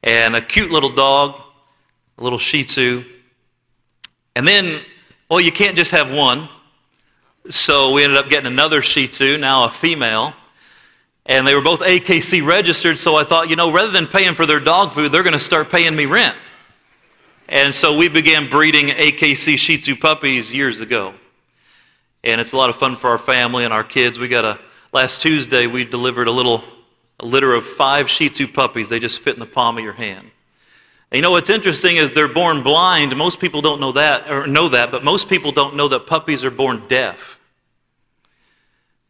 And 0.04 0.36
a 0.36 0.42
cute 0.42 0.72
little 0.72 0.90
dog, 0.90 1.40
a 2.18 2.24
little 2.24 2.40
Shih 2.40 2.64
Tzu. 2.64 3.04
And 4.36 4.48
then, 4.48 4.82
well, 5.30 5.40
you 5.40 5.52
can't 5.52 5.76
just 5.76 5.92
have 5.92 6.12
one. 6.12 6.50
So 7.50 7.94
we 7.94 8.04
ended 8.04 8.18
up 8.18 8.30
getting 8.30 8.48
another 8.48 8.82
Shih 8.82 9.08
Tzu, 9.08 9.38
now 9.38 9.66
a 9.66 9.70
female. 9.70 10.34
And 11.28 11.46
they 11.46 11.54
were 11.56 11.62
both 11.62 11.82
AKC 11.82 12.46
registered, 12.46 13.00
so 13.00 13.16
I 13.16 13.24
thought, 13.24 13.50
you 13.50 13.56
know, 13.56 13.72
rather 13.72 13.92
than 13.92 14.08
paying 14.08 14.36
for 14.36 14.46
their 14.46 14.60
dog 14.60 14.94
food, 14.94 15.12
they're 15.12 15.24
going 15.24 15.34
to 15.34 15.40
start 15.40 15.70
paying 15.72 15.96
me 15.96 16.06
rent. 16.06 16.36
And 17.50 17.74
so 17.74 17.98
we 17.98 18.10
began 18.10 18.50
breeding 18.50 18.88
AKC 18.88 19.58
Shih 19.58 19.78
Tzu 19.78 19.96
puppies 19.98 20.54
years 20.54 20.80
ago 20.80 21.16
and 22.26 22.42
it's 22.42 22.52
a 22.52 22.58
lot 22.58 22.70
of 22.70 22.76
fun 22.76 22.96
for 22.96 23.12
our 23.12 23.18
family 23.18 23.64
and 23.64 23.74
our 23.74 23.84
kids. 23.84 24.20
We 24.20 24.28
got 24.28 24.44
a 24.44 24.60
last 24.92 25.22
Tuesday 25.22 25.68
we 25.68 25.86
delivered 25.86 26.28
a 26.28 26.32
little 26.32 26.64
a 27.20 27.26
litter 27.26 27.54
of 27.54 27.66
five 27.66 28.10
Shih 28.10 28.30
Tzu 28.30 28.48
puppies. 28.48 28.90
They 28.90 29.00
just 29.00 29.22
fit 29.22 29.36
in 29.36 29.40
the 29.40 29.46
palm 29.46 29.78
of 29.78 29.84
your 29.84 29.94
hand. 29.94 30.32
And 31.12 31.18
you 31.18 31.22
know 31.22 31.32
what's 31.32 31.50
interesting 31.50 31.98
is 31.98 32.12
they're 32.12 32.28
born 32.28 32.64
blind. 32.64 33.16
Most 33.16 33.40
people 33.40 33.62
don't 33.62 33.80
know 33.80 33.94
that 33.94 34.30
or 34.30 34.48
know 34.48 34.68
that, 34.70 34.92
but 34.92 35.04
most 35.04 35.30
people 35.30 35.52
don't 35.52 35.76
know 35.76 35.88
that 35.88 36.08
puppies 36.08 36.44
are 36.44 36.52
born 36.52 36.88
deaf. 36.88 37.40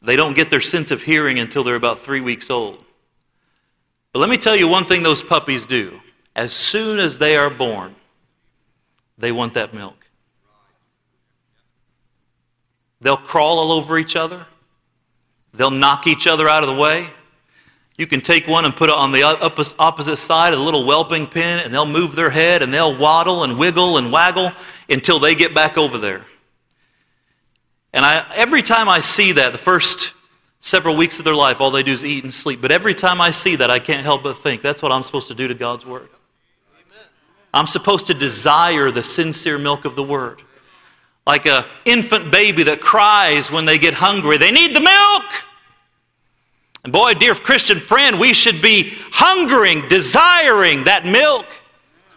They 0.01 0.15
don't 0.15 0.35
get 0.35 0.51
their 0.51 0.61
sense 0.61 0.91
of 0.91 1.01
hearing 1.01 1.39
until 1.39 1.63
they're 1.63 1.75
about 1.75 1.99
three 1.99 2.21
weeks 2.21 2.51
old. 2.51 2.83
But 4.11 4.19
let 4.19 4.29
me 4.29 4.37
tell 4.37 4.55
you 4.55 4.67
one 4.67 4.85
thing 4.85 5.01
those 5.01 5.23
puppies 5.23 5.65
do. 5.65 5.99
As 6.35 6.53
soon 6.53 6.99
as 6.99 7.17
they 7.17 7.37
are 7.37 7.49
born, 7.49 7.95
they 9.17 9.31
want 9.31 9.53
that 9.53 9.73
milk. 9.73 10.04
They'll 13.05 13.17
crawl 13.17 13.59
all 13.59 13.71
over 13.71 13.99
each 13.99 14.15
other. 14.15 14.47
They'll 15.53 15.69
knock 15.69 16.07
each 16.07 16.25
other 16.25 16.49
out 16.49 16.63
of 16.63 16.69
the 16.69 16.75
way. 16.75 17.07
You 17.99 18.07
can 18.07 18.19
take 18.19 18.47
one 18.47 18.65
and 18.65 18.75
put 18.75 18.89
it 18.89 18.95
on 18.95 19.11
the 19.11 19.21
opposite 19.77 20.17
side 20.17 20.53
the 20.55 20.57
little 20.57 20.87
whelping 20.87 21.27
pen, 21.27 21.59
and 21.63 21.71
they'll 21.71 21.85
move 21.85 22.15
their 22.15 22.31
head 22.31 22.63
and 22.63 22.73
they'll 22.73 22.97
waddle 22.97 23.43
and 23.43 23.59
wiggle 23.59 23.99
and 23.99 24.11
waggle 24.11 24.51
until 24.89 25.19
they 25.19 25.35
get 25.35 25.53
back 25.53 25.77
over 25.77 25.99
there. 25.99 26.25
And 27.93 28.03
I, 28.03 28.25
every 28.33 28.63
time 28.63 28.89
I 28.89 29.01
see 29.01 29.33
that, 29.33 29.51
the 29.51 29.59
first 29.59 30.15
several 30.59 30.95
weeks 30.95 31.19
of 31.19 31.25
their 31.25 31.35
life, 31.35 31.61
all 31.61 31.69
they 31.69 31.83
do 31.83 31.91
is 31.91 32.03
eat 32.03 32.23
and 32.23 32.33
sleep. 32.33 32.59
But 32.59 32.71
every 32.71 32.95
time 32.95 33.21
I 33.21 33.29
see 33.29 33.55
that, 33.57 33.69
I 33.69 33.77
can't 33.77 34.01
help 34.01 34.23
but 34.23 34.39
think 34.39 34.63
that's 34.63 34.81
what 34.81 34.91
I'm 34.91 35.03
supposed 35.03 35.27
to 35.27 35.35
do 35.35 35.47
to 35.47 35.53
God's 35.53 35.85
Word. 35.85 36.09
I'm 37.53 37.67
supposed 37.67 38.07
to 38.07 38.15
desire 38.15 38.89
the 38.89 39.03
sincere 39.03 39.59
milk 39.59 39.85
of 39.85 39.95
the 39.95 40.01
Word 40.01 40.41
like 41.25 41.45
an 41.45 41.65
infant 41.85 42.31
baby 42.31 42.63
that 42.63 42.81
cries 42.81 43.49
when 43.51 43.65
they 43.65 43.79
get 43.79 43.93
hungry. 43.93 44.37
They 44.37 44.51
need 44.51 44.75
the 44.75 44.81
milk. 44.81 45.23
And 46.83 46.93
boy, 46.93 47.15
dear 47.15 47.33
Christian 47.33 47.79
friend, 47.79 48.19
we 48.19 48.33
should 48.33 48.61
be 48.61 48.93
hungering, 49.11 49.87
desiring 49.87 50.83
that 50.83 51.03
milk. 51.05 51.47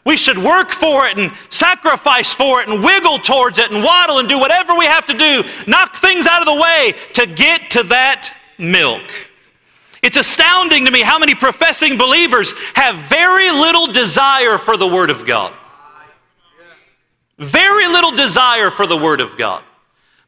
We 0.05 0.17
should 0.17 0.39
work 0.39 0.73
for 0.73 1.07
it 1.07 1.19
and 1.19 1.33
sacrifice 1.51 2.33
for 2.33 2.61
it 2.61 2.69
and 2.69 2.85
wiggle 2.85 3.19
towards 3.19 3.59
it 3.59 3.71
and 3.71 3.83
waddle 3.83 4.19
and 4.19 4.29
do 4.29 4.39
whatever 4.39 4.75
we 4.75 4.85
have 4.85 5.07
to 5.07 5.15
do, 5.15 5.45
knock 5.67 5.97
things 5.97 6.27
out 6.27 6.41
of 6.41 6.47
the 6.47 6.61
way 6.61 6.95
to 7.15 7.27
get 7.27 7.71
to 7.73 7.83
that 7.85 8.35
milk. 8.59 9.03
It's 10.03 10.17
astounding 10.17 10.85
to 10.85 10.91
me 10.91 11.01
how 11.01 11.19
many 11.19 11.35
professing 11.35 11.99
believers 11.99 12.55
have 12.75 12.95
very 12.97 13.51
little 13.51 13.87
desire 13.87 14.59
for 14.59 14.77
the 14.77 14.87
Word 14.87 15.11
of 15.11 15.27
God. 15.27 15.55
Very 17.39 17.87
little 17.87 18.13
desire 18.13 18.71
for 18.71 18.87
the 18.87 18.97
Word 18.97 19.21
of 19.21 19.37
God. 19.37 19.63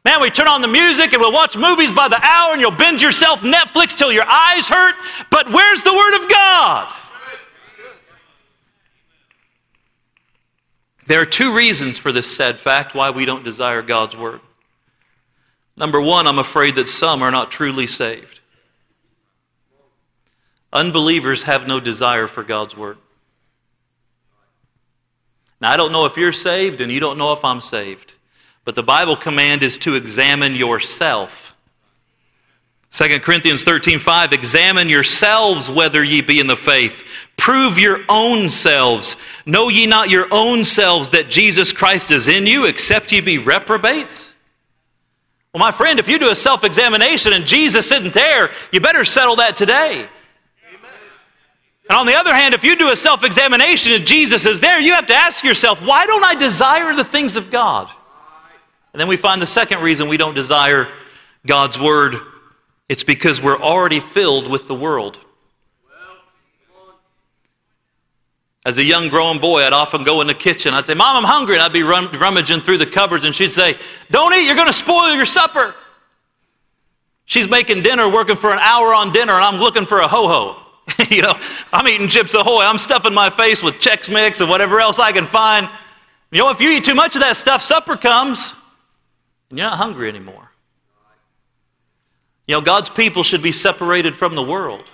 Man, 0.03 0.21
we 0.21 0.31
turn 0.31 0.47
on 0.47 0.61
the 0.61 0.67
music 0.67 1.13
and 1.13 1.21
we'll 1.21 1.33
watch 1.33 1.55
movies 1.55 1.91
by 1.91 2.07
the 2.07 2.19
hour 2.23 2.53
and 2.53 2.61
you'll 2.61 2.71
binge 2.71 3.03
yourself 3.03 3.41
Netflix 3.41 3.95
till 3.95 4.11
your 4.11 4.25
eyes 4.25 4.67
hurt. 4.67 4.95
But 5.29 5.51
where's 5.51 5.83
the 5.83 5.93
Word 5.93 6.23
of 6.23 6.29
God? 6.29 6.93
There 11.07 11.21
are 11.21 11.25
two 11.25 11.55
reasons 11.55 11.97
for 11.97 12.11
this 12.11 12.35
sad 12.35 12.57
fact 12.57 12.95
why 12.95 13.09
we 13.09 13.25
don't 13.25 13.43
desire 13.43 13.81
God's 13.81 14.15
Word. 14.15 14.39
Number 15.75 15.99
one, 15.99 16.25
I'm 16.25 16.39
afraid 16.39 16.75
that 16.75 16.87
some 16.87 17.21
are 17.21 17.31
not 17.31 17.51
truly 17.51 17.87
saved. 17.87 18.39
Unbelievers 20.73 21.43
have 21.43 21.67
no 21.67 21.79
desire 21.79 22.27
for 22.27 22.43
God's 22.43 22.77
Word. 22.77 22.97
Now, 25.61 25.71
I 25.71 25.77
don't 25.77 25.91
know 25.91 26.05
if 26.05 26.17
you're 26.17 26.33
saved, 26.33 26.81
and 26.81 26.91
you 26.91 26.99
don't 26.99 27.17
know 27.17 27.33
if 27.33 27.45
I'm 27.45 27.61
saved. 27.61 28.13
But 28.65 28.75
the 28.75 28.83
Bible 28.83 29.15
command 29.15 29.63
is 29.63 29.77
to 29.79 29.95
examine 29.95 30.55
yourself. 30.55 31.55
2 32.91 33.19
Corinthians 33.21 33.63
13, 33.63 33.99
5, 33.99 34.33
examine 34.33 34.89
yourselves 34.89 35.71
whether 35.71 36.03
ye 36.03 36.21
be 36.21 36.39
in 36.39 36.47
the 36.47 36.57
faith. 36.57 37.03
Prove 37.37 37.77
your 37.77 37.99
own 38.09 38.49
selves. 38.49 39.15
Know 39.45 39.69
ye 39.69 39.87
not 39.87 40.09
your 40.09 40.27
own 40.31 40.65
selves 40.65 41.09
that 41.09 41.29
Jesus 41.29 41.71
Christ 41.71 42.11
is 42.11 42.27
in 42.27 42.45
you, 42.45 42.65
except 42.65 43.11
ye 43.13 43.21
be 43.21 43.37
reprobates? 43.37 44.33
Well, 45.53 45.59
my 45.59 45.71
friend, 45.71 45.99
if 45.99 46.07
you 46.07 46.19
do 46.19 46.31
a 46.31 46.35
self 46.35 46.63
examination 46.63 47.33
and 47.33 47.45
Jesus 47.45 47.91
isn't 47.91 48.13
there, 48.13 48.51
you 48.71 48.81
better 48.81 49.05
settle 49.05 49.37
that 49.37 49.55
today. 49.55 50.09
And 51.91 51.97
on 51.97 52.05
the 52.05 52.15
other 52.15 52.33
hand, 52.33 52.53
if 52.53 52.63
you 52.63 52.77
do 52.77 52.89
a 52.89 52.95
self 52.95 53.21
examination 53.21 53.91
and 53.91 54.07
Jesus 54.07 54.45
is 54.45 54.61
there, 54.61 54.79
you 54.79 54.93
have 54.93 55.07
to 55.07 55.13
ask 55.13 55.43
yourself, 55.43 55.85
why 55.85 56.05
don't 56.05 56.23
I 56.23 56.35
desire 56.35 56.95
the 56.95 57.03
things 57.03 57.35
of 57.35 57.51
God? 57.51 57.89
And 58.93 59.01
then 59.01 59.09
we 59.09 59.17
find 59.17 59.41
the 59.41 59.45
second 59.45 59.81
reason 59.81 60.07
we 60.07 60.15
don't 60.15 60.33
desire 60.33 60.87
God's 61.45 61.77
Word 61.77 62.15
it's 62.87 63.03
because 63.03 63.41
we're 63.41 63.59
already 63.59 63.99
filled 63.99 64.49
with 64.49 64.69
the 64.69 64.73
world. 64.73 65.19
As 68.65 68.77
a 68.77 68.83
young 68.85 69.09
growing 69.09 69.39
boy, 69.39 69.63
I'd 69.63 69.73
often 69.73 70.05
go 70.05 70.21
in 70.21 70.27
the 70.27 70.33
kitchen. 70.33 70.73
I'd 70.73 70.87
say, 70.87 70.93
Mom, 70.93 71.17
I'm 71.17 71.29
hungry. 71.29 71.55
And 71.55 71.63
I'd 71.63 71.73
be 71.73 71.83
rummaging 71.83 72.61
through 72.61 72.77
the 72.77 72.85
cupboards, 72.85 73.25
and 73.25 73.35
she'd 73.35 73.51
say, 73.51 73.77
Don't 74.09 74.33
eat, 74.33 74.45
you're 74.45 74.55
going 74.55 74.67
to 74.67 74.73
spoil 74.73 75.13
your 75.13 75.25
supper. 75.25 75.75
She's 77.25 77.49
making 77.49 77.81
dinner, 77.81 78.09
working 78.09 78.37
for 78.37 78.53
an 78.53 78.59
hour 78.59 78.93
on 78.93 79.11
dinner, 79.11 79.33
and 79.33 79.43
I'm 79.43 79.59
looking 79.59 79.85
for 79.85 79.99
a 79.99 80.07
ho 80.07 80.29
ho. 80.29 80.70
you 81.09 81.21
know, 81.21 81.39
I'm 81.73 81.87
eating 81.87 82.07
Chips 82.07 82.33
Ahoy. 82.33 82.63
I'm 82.63 82.77
stuffing 82.77 83.13
my 83.13 83.29
face 83.29 83.63
with 83.63 83.75
Chex 83.75 84.11
Mix 84.11 84.41
and 84.41 84.49
whatever 84.49 84.79
else 84.79 84.99
I 84.99 85.11
can 85.11 85.25
find. 85.25 85.69
You 86.31 86.39
know, 86.39 86.49
if 86.49 86.61
you 86.61 86.69
eat 86.71 86.83
too 86.83 86.95
much 86.95 87.15
of 87.15 87.21
that 87.21 87.37
stuff, 87.37 87.61
supper 87.61 87.97
comes 87.97 88.53
and 89.49 89.59
you're 89.59 89.69
not 89.69 89.77
hungry 89.77 90.07
anymore. 90.09 90.51
You 92.47 92.55
know, 92.55 92.61
God's 92.61 92.89
people 92.89 93.23
should 93.23 93.41
be 93.41 93.51
separated 93.51 94.15
from 94.15 94.35
the 94.35 94.43
world. 94.43 94.89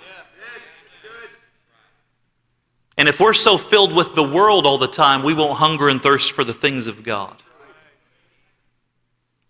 And 2.96 3.08
if 3.08 3.20
we're 3.20 3.34
so 3.34 3.58
filled 3.58 3.94
with 3.94 4.16
the 4.16 4.24
world 4.24 4.66
all 4.66 4.78
the 4.78 4.88
time, 4.88 5.22
we 5.22 5.32
won't 5.32 5.58
hunger 5.58 5.88
and 5.88 6.02
thirst 6.02 6.32
for 6.32 6.42
the 6.42 6.52
things 6.52 6.88
of 6.88 7.04
God. 7.04 7.40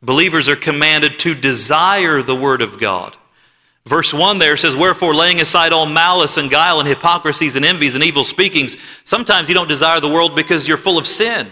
Believers 0.03 0.49
are 0.49 0.57
commanded 0.57 1.19
to 1.21 1.35
desire 1.35 2.23
the 2.23 2.37
Word 2.37 2.61
of 2.61 2.79
God. 2.79 3.17
Verse 3.89 4.13
1 4.13 4.39
there 4.39 4.59
says, 4.59 4.77
Wherefore, 4.77 5.15
laying 5.15 5.41
aside 5.41 5.73
all 5.73 5.87
malice 5.87 6.37
and 6.37 6.51
guile 6.51 6.79
and 6.79 6.87
hypocrisies 6.87 7.57
and 7.57 7.65
envies 7.65 7.95
and 7.95 8.05
evil 8.05 8.23
speakings, 8.23 8.77
sometimes 9.05 9.49
you 9.49 9.55
don't 9.55 9.67
desire 9.67 9.99
the 9.99 10.11
world 10.11 10.37
because 10.37 10.69
you're 10.69 10.77
full 10.77 10.99
of 10.99 11.07
sin. 11.07 11.49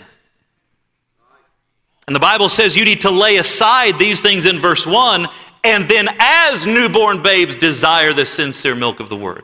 And 2.07 2.15
the 2.15 2.21
Bible 2.21 2.51
says 2.51 2.77
you 2.77 2.85
need 2.85 3.01
to 3.01 3.11
lay 3.11 3.39
aside 3.39 3.99
these 3.99 4.21
things 4.21 4.45
in 4.45 4.59
verse 4.59 4.87
1, 4.87 5.27
and 5.65 5.89
then 5.89 6.11
as 6.19 6.67
newborn 6.67 7.23
babes, 7.23 7.57
desire 7.57 8.13
the 8.13 8.27
sincere 8.27 8.75
milk 8.75 9.01
of 9.01 9.09
the 9.09 9.17
Word. 9.17 9.43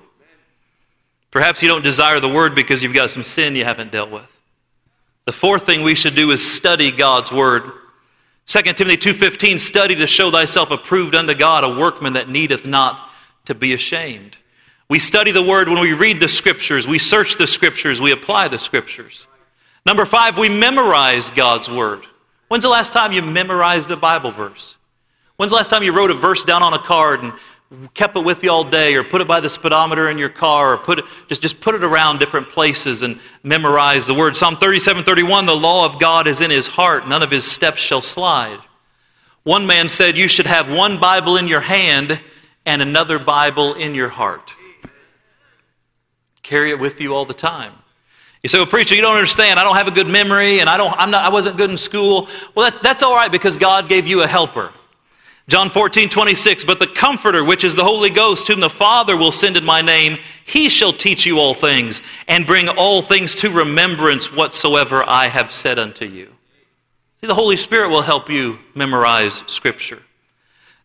Perhaps 1.30 1.62
you 1.62 1.68
don't 1.68 1.82
desire 1.82 2.20
the 2.20 2.28
Word 2.28 2.54
because 2.54 2.82
you've 2.82 2.94
got 2.94 3.10
some 3.10 3.24
sin 3.24 3.56
you 3.56 3.64
haven't 3.64 3.90
dealt 3.90 4.10
with. 4.10 4.38
The 5.24 5.32
fourth 5.32 5.64
thing 5.64 5.82
we 5.82 5.94
should 5.94 6.14
do 6.14 6.30
is 6.30 6.46
study 6.46 6.90
God's 6.92 7.32
Word. 7.32 7.62
2 8.46 8.62
Timothy 8.62 8.96
2:15 8.96 9.58
study 9.58 9.94
to 9.96 10.06
show 10.06 10.30
thyself 10.30 10.70
approved 10.70 11.14
unto 11.14 11.34
God 11.34 11.64
a 11.64 11.68
workman 11.68 12.14
that 12.14 12.28
needeth 12.28 12.66
not 12.66 13.10
to 13.44 13.54
be 13.54 13.72
ashamed. 13.72 14.36
We 14.88 14.98
study 14.98 15.30
the 15.30 15.42
word 15.42 15.68
when 15.68 15.80
we 15.80 15.92
read 15.92 16.20
the 16.20 16.28
scriptures, 16.28 16.86
we 16.86 16.98
search 16.98 17.36
the 17.36 17.46
scriptures, 17.46 18.00
we 18.00 18.12
apply 18.12 18.48
the 18.48 18.58
scriptures. 18.58 19.26
Number 19.86 20.04
5, 20.04 20.38
we 20.38 20.48
memorize 20.48 21.30
God's 21.30 21.70
word. 21.70 22.06
When's 22.48 22.64
the 22.64 22.68
last 22.68 22.92
time 22.92 23.12
you 23.12 23.22
memorized 23.22 23.90
a 23.90 23.96
Bible 23.96 24.30
verse? 24.30 24.76
When's 25.36 25.50
the 25.50 25.56
last 25.56 25.70
time 25.70 25.82
you 25.82 25.92
wrote 25.92 26.10
a 26.10 26.14
verse 26.14 26.44
down 26.44 26.62
on 26.62 26.74
a 26.74 26.78
card 26.78 27.22
and 27.22 27.32
kept 27.94 28.16
it 28.16 28.24
with 28.24 28.42
you 28.42 28.50
all 28.50 28.64
day 28.64 28.94
or 28.94 29.04
put 29.04 29.20
it 29.20 29.28
by 29.28 29.40
the 29.40 29.48
speedometer 29.48 30.08
in 30.10 30.18
your 30.18 30.28
car 30.28 30.74
or 30.74 30.78
put 30.78 30.98
it, 30.98 31.04
just, 31.28 31.42
just 31.42 31.60
put 31.60 31.74
it 31.74 31.82
around 31.82 32.18
different 32.18 32.48
places 32.48 33.02
and 33.02 33.18
memorize 33.42 34.06
the 34.06 34.14
word. 34.14 34.36
Psalm 34.36 34.56
37 34.56 35.04
31, 35.04 35.46
the 35.46 35.54
law 35.54 35.84
of 35.84 35.98
God 35.98 36.26
is 36.26 36.40
in 36.40 36.50
his 36.50 36.66
heart, 36.66 37.08
none 37.08 37.22
of 37.22 37.30
his 37.30 37.50
steps 37.50 37.80
shall 37.80 38.00
slide. 38.00 38.58
One 39.44 39.66
man 39.66 39.88
said 39.88 40.16
you 40.16 40.28
should 40.28 40.46
have 40.46 40.70
one 40.70 41.00
Bible 41.00 41.36
in 41.36 41.48
your 41.48 41.60
hand 41.60 42.20
and 42.64 42.80
another 42.80 43.18
Bible 43.18 43.74
in 43.74 43.94
your 43.94 44.08
heart. 44.08 44.54
Carry 46.42 46.70
it 46.70 46.78
with 46.78 47.00
you 47.00 47.14
all 47.14 47.24
the 47.24 47.34
time. 47.34 47.72
You 48.42 48.48
say, 48.48 48.58
well, 48.58 48.66
preacher, 48.66 48.94
you 48.94 49.02
don't 49.02 49.14
understand. 49.14 49.58
I 49.58 49.64
don't 49.64 49.76
have 49.76 49.86
a 49.86 49.92
good 49.92 50.08
memory 50.08 50.60
and 50.60 50.68
I, 50.68 50.76
don't, 50.76 50.92
I'm 50.98 51.10
not, 51.10 51.24
I 51.24 51.28
wasn't 51.28 51.56
good 51.56 51.70
in 51.70 51.76
school. 51.76 52.28
Well, 52.54 52.70
that, 52.70 52.82
that's 52.82 53.02
all 53.02 53.14
right 53.14 53.30
because 53.30 53.56
God 53.56 53.88
gave 53.88 54.06
you 54.06 54.22
a 54.22 54.26
helper. 54.26 54.72
John 55.52 55.68
14, 55.68 56.08
26, 56.08 56.64
but 56.64 56.78
the 56.78 56.86
Comforter, 56.86 57.44
which 57.44 57.62
is 57.62 57.76
the 57.76 57.84
Holy 57.84 58.08
Ghost, 58.08 58.48
whom 58.48 58.60
the 58.60 58.70
Father 58.70 59.18
will 59.18 59.32
send 59.32 59.58
in 59.58 59.64
my 59.66 59.82
name, 59.82 60.16
he 60.46 60.70
shall 60.70 60.94
teach 60.94 61.26
you 61.26 61.38
all 61.38 61.52
things 61.52 62.00
and 62.26 62.46
bring 62.46 62.70
all 62.70 63.02
things 63.02 63.34
to 63.34 63.50
remembrance 63.50 64.32
whatsoever 64.32 65.04
I 65.06 65.28
have 65.28 65.52
said 65.52 65.78
unto 65.78 66.06
you. 66.06 66.32
See, 67.20 67.26
the 67.26 67.34
Holy 67.34 67.58
Spirit 67.58 67.90
will 67.90 68.00
help 68.00 68.30
you 68.30 68.60
memorize 68.74 69.44
Scripture. 69.46 70.02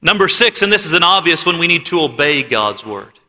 Number 0.01 0.27
six, 0.27 0.61
and 0.61 0.69
this 0.69 0.85
is 0.85 0.91
an 0.91 1.01
obvious 1.01 1.45
one, 1.45 1.59
we 1.59 1.67
need 1.67 1.85
to 1.85 2.01
obey 2.01 2.43
God's 2.43 2.85
Word. 2.85 3.19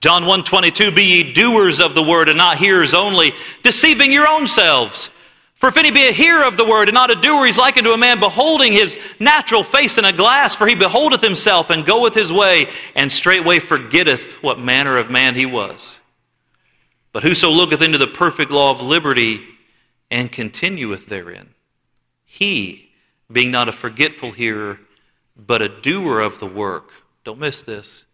John 0.00 0.26
1 0.26 0.44
22, 0.44 0.92
be 0.92 1.02
ye 1.02 1.32
doers 1.32 1.80
of 1.80 1.96
the 1.96 2.04
word 2.04 2.28
and 2.28 2.38
not 2.38 2.56
hearers 2.56 2.94
only, 2.94 3.32
deceiving 3.64 4.12
your 4.12 4.28
own 4.28 4.46
selves. 4.46 5.10
For 5.58 5.68
if 5.68 5.76
any 5.76 5.90
be 5.90 6.06
a 6.06 6.12
hearer 6.12 6.44
of 6.44 6.56
the 6.56 6.64
word 6.64 6.88
and 6.88 6.94
not 6.94 7.10
a 7.10 7.16
doer, 7.16 7.44
he's 7.44 7.58
likened 7.58 7.84
to 7.84 7.92
a 7.92 7.98
man 7.98 8.20
beholding 8.20 8.72
his 8.72 8.96
natural 9.18 9.64
face 9.64 9.98
in 9.98 10.04
a 10.04 10.12
glass, 10.12 10.54
for 10.54 10.68
he 10.68 10.76
beholdeth 10.76 11.20
himself 11.20 11.68
and 11.70 11.84
goeth 11.84 12.14
his 12.14 12.32
way, 12.32 12.68
and 12.94 13.12
straightway 13.12 13.58
forgetteth 13.58 14.40
what 14.40 14.60
manner 14.60 14.96
of 14.96 15.10
man 15.10 15.34
he 15.34 15.46
was. 15.46 15.98
But 17.10 17.24
whoso 17.24 17.50
looketh 17.50 17.82
into 17.82 17.98
the 17.98 18.06
perfect 18.06 18.52
law 18.52 18.70
of 18.70 18.80
liberty 18.80 19.44
and 20.12 20.30
continueth 20.30 21.06
therein, 21.06 21.48
he, 22.24 22.90
being 23.30 23.50
not 23.50 23.68
a 23.68 23.72
forgetful 23.72 24.30
hearer, 24.30 24.78
but 25.36 25.60
a 25.60 25.68
doer 25.68 26.20
of 26.20 26.38
the 26.38 26.46
work, 26.46 26.90
don't 27.24 27.40
miss 27.40 27.62
this, 27.62 28.06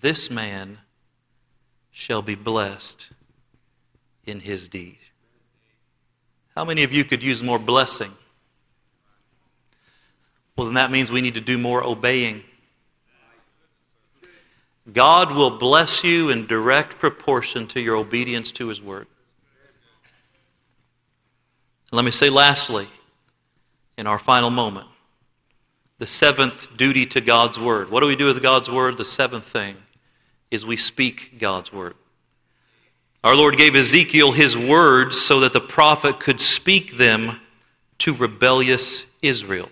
this 0.00 0.30
man 0.30 0.78
shall 1.90 2.22
be 2.22 2.34
blessed 2.34 3.10
in 4.24 4.40
his 4.40 4.66
deed. 4.66 4.96
How 6.56 6.64
many 6.64 6.82
of 6.82 6.92
you 6.92 7.04
could 7.04 7.22
use 7.22 7.42
more 7.42 7.58
blessing? 7.58 8.12
Well, 10.56 10.66
then 10.66 10.74
that 10.74 10.90
means 10.90 11.10
we 11.10 11.20
need 11.20 11.34
to 11.34 11.40
do 11.40 11.56
more 11.56 11.82
obeying. 11.84 12.42
God 14.92 15.34
will 15.34 15.50
bless 15.50 16.02
you 16.02 16.30
in 16.30 16.46
direct 16.46 16.98
proportion 16.98 17.66
to 17.68 17.80
your 17.80 17.96
obedience 17.96 18.50
to 18.52 18.68
His 18.68 18.82
Word. 18.82 19.06
let 21.92 22.04
me 22.04 22.10
say 22.10 22.30
lastly, 22.30 22.88
in 23.96 24.06
our 24.06 24.18
final 24.18 24.50
moment, 24.50 24.86
the 25.98 26.06
seventh 26.06 26.76
duty 26.76 27.06
to 27.06 27.20
God's 27.20 27.58
Word. 27.58 27.90
What 27.90 28.00
do 28.00 28.06
we 28.06 28.16
do 28.16 28.26
with 28.26 28.42
God's 28.42 28.70
Word? 28.70 28.96
The 28.96 29.04
seventh 29.04 29.44
thing 29.44 29.76
is 30.50 30.64
we 30.66 30.76
speak 30.76 31.38
God's 31.38 31.72
Word. 31.72 31.94
Our 33.22 33.36
Lord 33.36 33.58
gave 33.58 33.74
Ezekiel 33.74 34.32
his 34.32 34.56
words 34.56 35.20
so 35.20 35.40
that 35.40 35.52
the 35.52 35.60
prophet 35.60 36.20
could 36.20 36.40
speak 36.40 36.96
them 36.96 37.40
to 37.98 38.14
rebellious 38.14 39.04
Israel. 39.20 39.68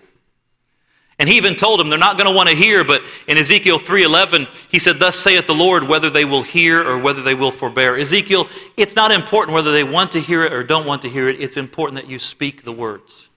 And 1.17 1.27
he 1.27 1.35
even 1.35 1.55
told 1.55 1.79
them 1.79 1.89
they're 1.89 1.99
not 1.99 2.17
going 2.17 2.29
to 2.29 2.35
want 2.35 2.47
to 2.47 2.55
hear, 2.55 2.85
but 2.85 3.01
in 3.27 3.37
Ezekiel 3.37 3.77
3:11, 3.77 4.47
he 4.69 4.79
said, 4.79 4.99
"Thus 4.99 5.19
saith 5.19 5.47
the 5.47 5.55
Lord, 5.55 5.83
whether 5.83 6.09
they 6.09 6.23
will 6.23 6.43
hear 6.43 6.81
or 6.81 6.97
whether 6.97 7.21
they 7.21 7.35
will 7.35 7.51
forbear." 7.51 7.97
Ezekiel, 7.97 8.47
it's 8.77 8.95
not 8.95 9.11
important 9.11 9.53
whether 9.53 9.73
they 9.73 9.83
want 9.83 10.11
to 10.11 10.21
hear 10.21 10.45
it 10.45 10.53
or 10.53 10.63
don't 10.63 10.85
want 10.85 11.01
to 11.01 11.09
hear 11.09 11.27
it. 11.27 11.41
It's 11.41 11.57
important 11.57 11.99
that 11.99 12.09
you 12.09 12.19
speak 12.19 12.63
the 12.63 12.71
words. 12.71 13.27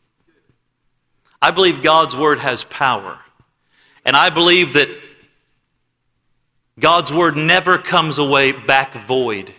I 1.41 1.51
believe 1.51 1.83
God's 1.83 2.15
word 2.15 2.39
has 2.39 2.63
power. 2.65 3.19
And 4.05 4.15
I 4.15 4.31
believe 4.31 4.75
that 4.75 4.89
God's 6.79 7.13
word 7.13 7.37
never 7.37 7.79
comes 7.79 8.19
away 8.19 8.53
back 8.53 8.95
void. 8.95 9.53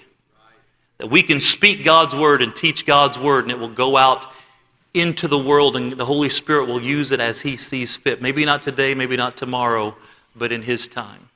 That 1.04 1.10
we 1.10 1.22
can 1.22 1.42
speak 1.42 1.84
God's 1.84 2.16
word 2.16 2.42
and 2.42 2.56
teach 2.56 2.86
God's 2.86 3.20
word, 3.20 3.44
and 3.44 3.52
it 3.52 3.60
will 3.60 3.68
go 3.68 3.98
out 3.98 4.32
into 4.94 5.28
the 5.28 5.38
world, 5.38 5.76
and 5.76 5.92
the 5.92 6.06
Holy 6.06 6.30
Spirit 6.30 6.66
will 6.66 6.82
use 6.82 7.12
it 7.12 7.20
as 7.20 7.42
He 7.42 7.58
sees 7.58 7.94
fit. 7.94 8.22
Maybe 8.22 8.46
not 8.46 8.62
today, 8.62 8.96
maybe 8.96 9.18
not 9.18 9.36
tomorrow, 9.36 9.98
but 10.34 10.54
in 10.54 10.62
His 10.62 10.88
time. 10.88 11.28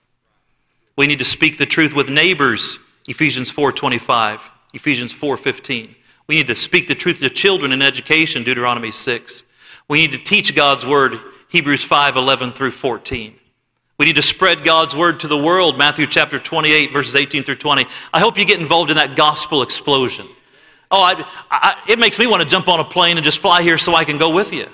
We 0.96 1.06
need 1.06 1.20
to 1.20 1.26
speak 1.26 1.58
the 1.58 1.66
truth 1.66 1.94
with 1.94 2.10
neighbors, 2.10 2.80
Ephesians 3.10 3.52
4.25, 3.52 4.40
Ephesians 4.74 5.14
4.15. 5.14 5.94
We 6.28 6.36
need 6.36 6.48
to 6.48 6.56
speak 6.56 6.88
the 6.88 6.96
truth 6.96 7.20
to 7.20 7.30
children 7.30 7.74
in 7.74 7.82
education, 7.82 8.46
Deuteronomy 8.46 8.94
6. 8.94 9.44
We 9.90 10.00
need 10.00 10.14
to 10.14 10.18
teach 10.18 10.56
God's 10.56 10.86
word, 10.86 11.20
Hebrews 11.50 11.86
5.11 11.86 12.54
through 12.54 12.72
14. 12.72 13.36
We 13.98 14.06
need 14.06 14.18
to 14.18 14.22
spread 14.22 14.64
God's 14.64 14.96
word 14.96 15.22
to 15.22 15.28
the 15.28 15.38
world, 15.38 15.80
Matthew 15.80 16.06
chapter 16.06 16.38
28, 16.38 16.94
verses 16.94 17.16
18 17.16 17.44
through 17.44 17.56
20. 17.56 17.88
I 18.14 18.20
hope 18.20 18.38
you 18.38 18.46
get 18.46 18.60
involved 18.60 18.92
in 18.92 18.98
that 18.98 19.16
gospel 19.16 19.64
explosion. 19.64 20.28
Oh, 20.92 21.02
I, 21.02 21.26
I, 21.50 21.76
it 21.90 21.98
makes 21.98 22.20
me 22.20 22.28
want 22.28 22.44
to 22.44 22.48
jump 22.48 22.68
on 22.68 22.80
a 22.80 22.84
plane 22.84 23.18
and 23.18 23.26
just 23.26 23.40
fly 23.40 23.64
here 23.64 23.80
so 23.80 23.96
I 23.96 24.06
can 24.06 24.20
go 24.20 24.30
with 24.30 24.54
you. 24.54 24.70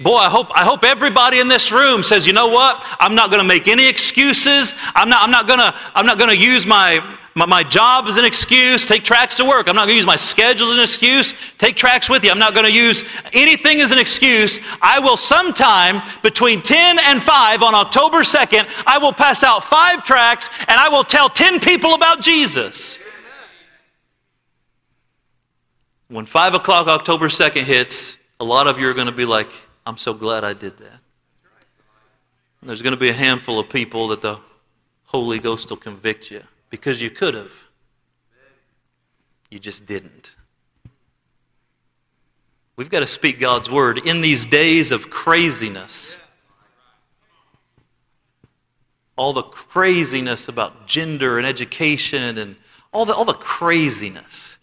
Boy, 0.00 0.16
I 0.16 0.30
hope, 0.30 0.46
I 0.54 0.64
hope 0.64 0.82
everybody 0.82 1.40
in 1.40 1.48
this 1.48 1.70
room 1.70 2.02
says, 2.02 2.26
you 2.26 2.32
know 2.32 2.48
what? 2.48 2.82
I'm 2.98 3.14
not 3.14 3.28
going 3.28 3.42
to 3.42 3.46
make 3.46 3.68
any 3.68 3.86
excuses. 3.86 4.74
I'm 4.94 5.10
not, 5.10 5.22
I'm 5.22 5.30
not 5.30 5.46
going 5.46 5.58
to, 5.58 5.74
I'm 5.94 6.06
not 6.06 6.16
going 6.16 6.30
to 6.30 6.36
use 6.36 6.66
my, 6.66 7.18
my, 7.34 7.44
my, 7.44 7.62
job 7.62 8.06
as 8.06 8.16
an 8.16 8.24
excuse. 8.24 8.86
Take 8.86 9.04
tracts 9.04 9.34
to 9.34 9.44
work. 9.44 9.68
I'm 9.68 9.76
not 9.76 9.82
going 9.82 9.90
to 9.90 9.96
use 9.96 10.06
my 10.06 10.16
schedule 10.16 10.68
as 10.68 10.72
an 10.72 10.80
excuse. 10.80 11.34
Take 11.58 11.76
tracts 11.76 12.08
with 12.08 12.24
you. 12.24 12.30
I'm 12.30 12.38
not 12.38 12.54
going 12.54 12.64
to 12.64 12.72
use 12.72 13.04
anything 13.34 13.82
as 13.82 13.90
an 13.90 13.98
excuse. 13.98 14.58
I 14.80 15.00
will 15.00 15.18
sometime 15.18 16.00
between 16.22 16.62
10 16.62 16.98
and 16.98 17.20
5 17.20 17.62
on 17.62 17.74
October 17.74 18.20
2nd, 18.20 18.72
I 18.86 18.96
will 18.96 19.12
pass 19.12 19.44
out 19.44 19.64
five 19.64 20.02
tracts 20.02 20.48
and 20.60 20.80
I 20.80 20.88
will 20.88 21.04
tell 21.04 21.28
10 21.28 21.60
people 21.60 21.92
about 21.92 22.22
Jesus. 22.22 22.98
When 26.08 26.24
5 26.24 26.54
o'clock 26.54 26.86
October 26.86 27.28
2nd 27.28 27.64
hits, 27.64 28.16
a 28.40 28.44
lot 28.44 28.66
of 28.66 28.80
you 28.80 28.88
are 28.88 28.94
going 28.94 29.06
to 29.06 29.12
be 29.12 29.26
like, 29.26 29.52
I'm 29.90 29.98
so 29.98 30.14
glad 30.14 30.44
I 30.44 30.52
did 30.52 30.76
that. 30.76 31.00
And 32.60 32.68
there's 32.68 32.80
going 32.80 32.94
to 32.94 33.00
be 33.00 33.08
a 33.08 33.12
handful 33.12 33.58
of 33.58 33.68
people 33.68 34.06
that 34.06 34.20
the 34.20 34.38
Holy 35.06 35.40
Ghost 35.40 35.68
will 35.68 35.78
convict 35.78 36.30
you 36.30 36.44
because 36.70 37.02
you 37.02 37.10
could 37.10 37.34
have. 37.34 37.50
You 39.50 39.58
just 39.58 39.86
didn't. 39.86 40.36
We've 42.76 42.88
got 42.88 43.00
to 43.00 43.06
speak 43.08 43.40
God's 43.40 43.68
word 43.68 44.06
in 44.06 44.20
these 44.20 44.46
days 44.46 44.92
of 44.92 45.10
craziness. 45.10 46.16
All 49.16 49.32
the 49.32 49.42
craziness 49.42 50.46
about 50.46 50.86
gender 50.86 51.36
and 51.36 51.44
education 51.44 52.38
and 52.38 52.54
all 52.92 53.04
the, 53.04 53.12
all 53.12 53.24
the 53.24 53.32
craziness. 53.32 54.56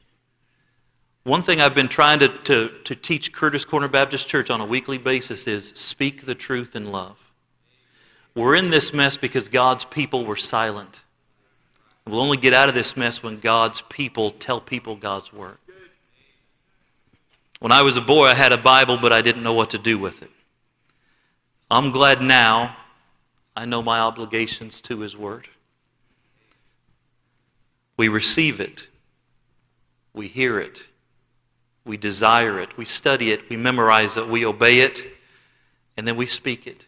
One 1.27 1.41
thing 1.41 1.59
I've 1.59 1.75
been 1.75 1.89
trying 1.89 2.19
to, 2.19 2.29
to, 2.29 2.69
to 2.85 2.95
teach 2.95 3.33
Curtis 3.33 3.65
Corner 3.65 3.89
Baptist 3.89 4.29
Church 4.29 4.49
on 4.49 4.61
a 4.61 4.65
weekly 4.65 4.97
basis 4.97 5.45
is 5.45 5.73
speak 5.75 6.25
the 6.25 6.33
truth 6.33 6.73
in 6.73 6.89
love. 6.89 7.19
We're 8.33 8.55
in 8.55 8.69
this 8.69 8.93
mess 8.93 9.17
because 9.17 9.49
God's 9.49 9.83
people 9.83 10.23
were 10.23 10.37
silent. 10.37 11.03
We'll 12.05 12.21
only 12.21 12.37
get 12.37 12.53
out 12.53 12.69
of 12.69 12.75
this 12.75 12.95
mess 12.95 13.21
when 13.21 13.41
God's 13.41 13.81
people 13.89 14.31
tell 14.31 14.61
people 14.61 14.95
God's 14.95 15.33
word. 15.33 15.57
When 17.59 17.73
I 17.73 17.81
was 17.81 17.97
a 17.97 18.01
boy, 18.01 18.27
I 18.27 18.33
had 18.33 18.53
a 18.53 18.57
Bible, 18.57 18.97
but 18.97 19.11
I 19.11 19.21
didn't 19.21 19.43
know 19.43 19.53
what 19.53 19.71
to 19.71 19.77
do 19.77 19.97
with 19.97 20.21
it. 20.23 20.31
I'm 21.69 21.91
glad 21.91 22.21
now 22.21 22.77
I 23.53 23.65
know 23.65 23.83
my 23.83 23.99
obligations 23.99 24.79
to 24.79 25.01
His 25.01 25.17
Word. 25.17 25.49
We 27.97 28.07
receive 28.07 28.61
it, 28.61 28.87
we 30.13 30.29
hear 30.29 30.57
it, 30.57 30.87
we 31.87 31.97
desire 31.97 32.59
it, 32.59 32.77
we 32.77 32.85
study 32.85 33.31
it, 33.31 33.49
we 33.49 33.57
memorize 33.57 34.17
it, 34.17 34.27
we 34.27 34.45
obey 34.45 34.81
it, 34.81 35.07
and 35.95 36.07
then 36.07 36.15
we 36.17 36.27
speak 36.27 36.67
it. 36.67 36.85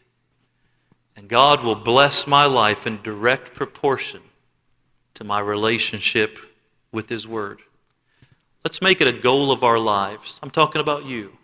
And 1.16 1.28
God 1.28 1.64
will 1.64 1.76
bless 1.76 2.28
my 2.28 2.46
life 2.46 2.86
in 2.86 3.02
direct 3.02 3.54
proportion 3.54 4.22
to 5.16 5.24
my 5.24 5.40
relationship 5.40 6.40
with 6.92 7.10
His 7.10 7.28
Word. 7.28 7.62
Let's 8.64 8.82
make 8.82 9.02
it 9.02 9.08
a 9.08 9.14
goal 9.14 9.52
of 9.52 9.64
our 9.64 9.80
lives. 9.80 10.40
I'm 10.44 10.50
talking 10.50 10.82
about 10.82 11.06
you. 11.06 11.38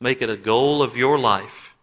Make 0.00 0.22
it 0.22 0.30
a 0.30 0.36
goal 0.36 0.82
of 0.82 0.96
your 0.96 1.18
life 1.18 1.74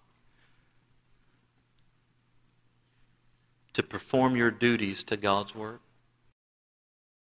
to 3.73 3.83
perform 3.83 4.35
your 4.35 4.49
duties 4.49 5.03
to 5.03 5.17
God's 5.17 5.53
Word. 5.53 5.79